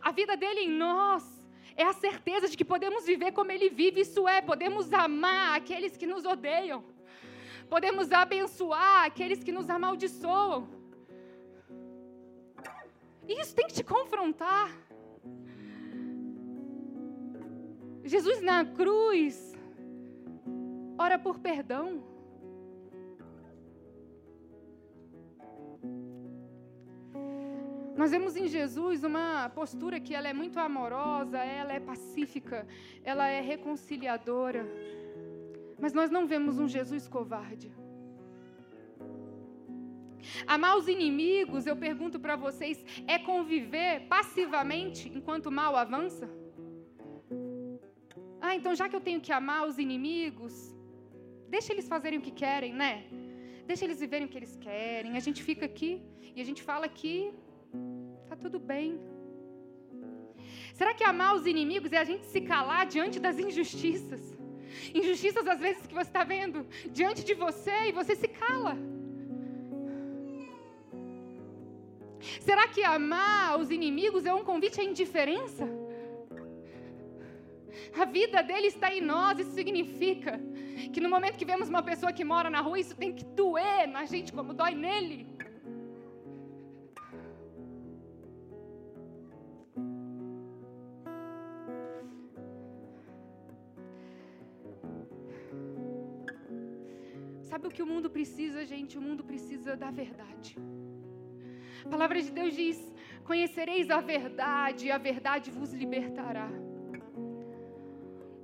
A 0.00 0.10
vida 0.12 0.36
dele 0.36 0.60
em 0.60 0.68
nós 0.68 1.24
é 1.76 1.84
a 1.84 1.92
certeza 1.92 2.48
de 2.48 2.56
que 2.56 2.64
podemos 2.64 3.06
viver 3.06 3.32
como 3.32 3.52
ele 3.52 3.68
vive, 3.68 4.00
isso 4.00 4.26
é, 4.28 4.40
podemos 4.40 4.92
amar 4.92 5.56
aqueles 5.56 5.96
que 5.96 6.06
nos 6.06 6.24
odeiam, 6.24 6.84
podemos 7.68 8.10
abençoar 8.12 9.04
aqueles 9.04 9.42
que 9.44 9.52
nos 9.52 9.68
amaldiçoam. 9.68 10.68
Isso 13.28 13.54
tem 13.54 13.66
que 13.66 13.74
te 13.74 13.84
confrontar. 13.84 14.70
Jesus 18.04 18.40
na 18.40 18.64
cruz 18.64 19.56
ora 20.98 21.18
por 21.18 21.38
perdão. 21.38 22.02
Nós 27.96 28.10
vemos 28.10 28.36
em 28.36 28.46
Jesus 28.46 29.02
uma 29.04 29.48
postura 29.48 29.98
que 29.98 30.14
ela 30.14 30.28
é 30.28 30.32
muito 30.32 30.58
amorosa, 30.60 31.38
ela 31.38 31.72
é 31.72 31.80
pacífica, 31.80 32.66
ela 33.02 33.26
é 33.26 33.40
reconciliadora. 33.40 34.66
Mas 35.78 35.92
nós 35.92 36.10
não 36.10 36.26
vemos 36.26 36.58
um 36.58 36.68
Jesus 36.68 37.08
covarde. 37.08 37.72
Amar 40.46 40.76
os 40.76 40.88
inimigos, 40.88 41.66
eu 41.66 41.76
pergunto 41.76 42.18
para 42.24 42.36
vocês, 42.36 42.84
é 43.06 43.18
conviver 43.18 43.92
passivamente 44.08 45.08
enquanto 45.16 45.46
o 45.46 45.52
mal 45.60 45.76
avança? 45.76 46.28
Ah, 48.40 48.54
então 48.54 48.74
já 48.74 48.88
que 48.88 48.96
eu 48.98 49.00
tenho 49.08 49.20
que 49.20 49.32
amar 49.32 49.66
os 49.66 49.78
inimigos, 49.78 50.54
deixa 51.48 51.72
eles 51.72 51.88
fazerem 51.88 52.18
o 52.18 52.22
que 52.22 52.30
querem, 52.30 52.72
né? 52.72 52.92
Deixa 53.66 53.84
eles 53.84 53.98
viverem 53.98 54.26
o 54.26 54.30
que 54.30 54.38
eles 54.40 54.54
querem. 54.56 55.16
A 55.16 55.24
gente 55.26 55.42
fica 55.42 55.64
aqui 55.66 56.02
e 56.34 56.40
a 56.40 56.44
gente 56.44 56.62
fala 56.62 56.88
que 56.88 57.32
tá 58.28 58.36
tudo 58.36 58.58
bem. 58.58 59.00
Será 60.74 60.92
que 60.94 61.02
amar 61.02 61.34
os 61.34 61.46
inimigos 61.46 61.92
é 61.92 61.98
a 61.98 62.04
gente 62.04 62.26
se 62.26 62.40
calar 62.40 62.86
diante 62.86 63.18
das 63.18 63.38
injustiças? 63.38 64.22
Injustiças 64.94 65.46
às 65.46 65.58
vezes 65.58 65.86
que 65.86 65.94
você 65.94 66.10
está 66.12 66.22
vendo 66.22 66.66
diante 66.92 67.24
de 67.24 67.34
você 67.34 67.76
e 67.88 67.92
você 67.92 68.14
se 68.14 68.28
cala. 68.28 68.76
Será 72.40 72.68
que 72.68 72.82
amar 72.82 73.58
os 73.60 73.70
inimigos 73.70 74.24
é 74.26 74.34
um 74.34 74.44
convite 74.44 74.80
à 74.80 74.84
indiferença? 74.84 75.64
A 77.98 78.04
vida 78.04 78.42
dele 78.42 78.68
está 78.68 78.94
em 78.94 79.00
nós. 79.00 79.38
Isso 79.38 79.52
significa 79.52 80.40
que 80.92 81.00
no 81.00 81.08
momento 81.08 81.38
que 81.38 81.44
vemos 81.44 81.68
uma 81.68 81.82
pessoa 81.82 82.12
que 82.12 82.24
mora 82.24 82.50
na 82.50 82.60
rua, 82.60 82.78
isso 82.78 82.96
tem 82.96 83.12
que 83.14 83.24
doer 83.24 83.86
na 83.86 84.04
gente 84.04 84.32
como 84.32 84.52
dói 84.52 84.74
nele. 84.74 85.26
Sabe 97.50 97.68
o 97.68 97.70
que 97.70 97.82
o 97.82 97.86
mundo 97.86 98.08
precisa, 98.10 98.66
gente? 98.66 98.98
O 98.98 99.00
mundo 99.00 99.24
precisa 99.24 99.74
da 99.76 99.90
verdade. 99.90 100.58
A 101.86 101.88
palavra 101.88 102.20
de 102.20 102.32
Deus 102.32 102.52
diz: 102.52 102.78
Conhecereis 103.22 103.90
a 103.90 104.00
verdade, 104.00 104.86
e 104.86 104.90
a 104.90 104.98
verdade 104.98 105.52
vos 105.52 105.72
libertará. 105.72 106.50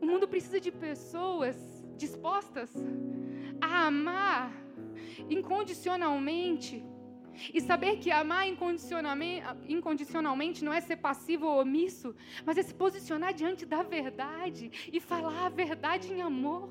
O 0.00 0.06
mundo 0.06 0.28
precisa 0.28 0.60
de 0.60 0.70
pessoas 0.70 1.56
dispostas 1.96 2.70
a 3.60 3.88
amar 3.88 4.52
incondicionalmente 5.28 6.84
e 7.52 7.60
saber 7.60 7.98
que 7.98 8.12
amar 8.12 8.46
incondicionalmente 8.46 10.64
não 10.64 10.72
é 10.72 10.80
ser 10.80 10.98
passivo 11.08 11.46
ou 11.46 11.62
omisso, 11.62 12.14
mas 12.46 12.56
é 12.56 12.62
se 12.62 12.74
posicionar 12.74 13.34
diante 13.34 13.66
da 13.66 13.82
verdade 13.82 14.70
e 14.92 15.00
falar 15.00 15.46
a 15.46 15.48
verdade 15.48 16.12
em 16.12 16.22
amor. 16.22 16.70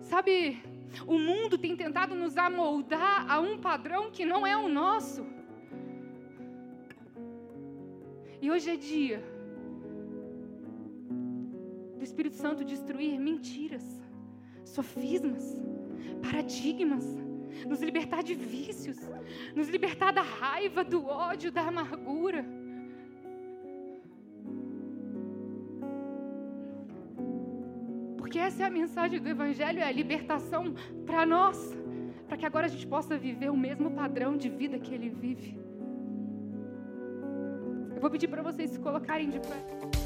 Sabe, 0.00 0.73
o 1.06 1.18
mundo 1.18 1.58
tem 1.58 1.76
tentado 1.76 2.14
nos 2.14 2.36
amoldar 2.36 3.30
a 3.30 3.40
um 3.40 3.58
padrão 3.58 4.10
que 4.10 4.24
não 4.24 4.46
é 4.46 4.56
o 4.56 4.68
nosso. 4.68 5.26
E 8.40 8.50
hoje 8.50 8.70
é 8.70 8.76
dia 8.76 9.22
do 11.96 12.04
Espírito 12.04 12.36
Santo 12.36 12.64
destruir 12.64 13.18
mentiras, 13.18 13.84
sofismas, 14.64 15.44
paradigmas, 16.22 17.04
nos 17.66 17.80
libertar 17.80 18.22
de 18.22 18.34
vícios, 18.34 18.98
nos 19.54 19.68
libertar 19.68 20.12
da 20.12 20.22
raiva, 20.22 20.84
do 20.84 21.06
ódio, 21.06 21.50
da 21.50 21.62
amargura. 21.62 22.44
Essa 28.44 28.62
é 28.62 28.66
a 28.66 28.70
mensagem 28.70 29.18
do 29.20 29.28
Evangelho, 29.28 29.80
é 29.80 29.84
a 29.84 29.90
libertação 29.90 30.74
para 31.06 31.24
nós, 31.24 31.58
para 32.26 32.36
que 32.36 32.46
agora 32.46 32.66
a 32.66 32.68
gente 32.68 32.86
possa 32.86 33.16
viver 33.16 33.50
o 33.50 33.56
mesmo 33.56 33.90
padrão 33.90 34.36
de 34.36 34.48
vida 34.48 34.78
que 34.78 34.92
ele 34.92 35.08
vive. 35.08 35.58
Vou 38.00 38.10
pedir 38.10 38.28
para 38.28 38.42
vocês 38.42 38.70
se 38.70 38.78
colocarem 38.78 39.30
de 39.30 39.40
pé. 39.40 40.03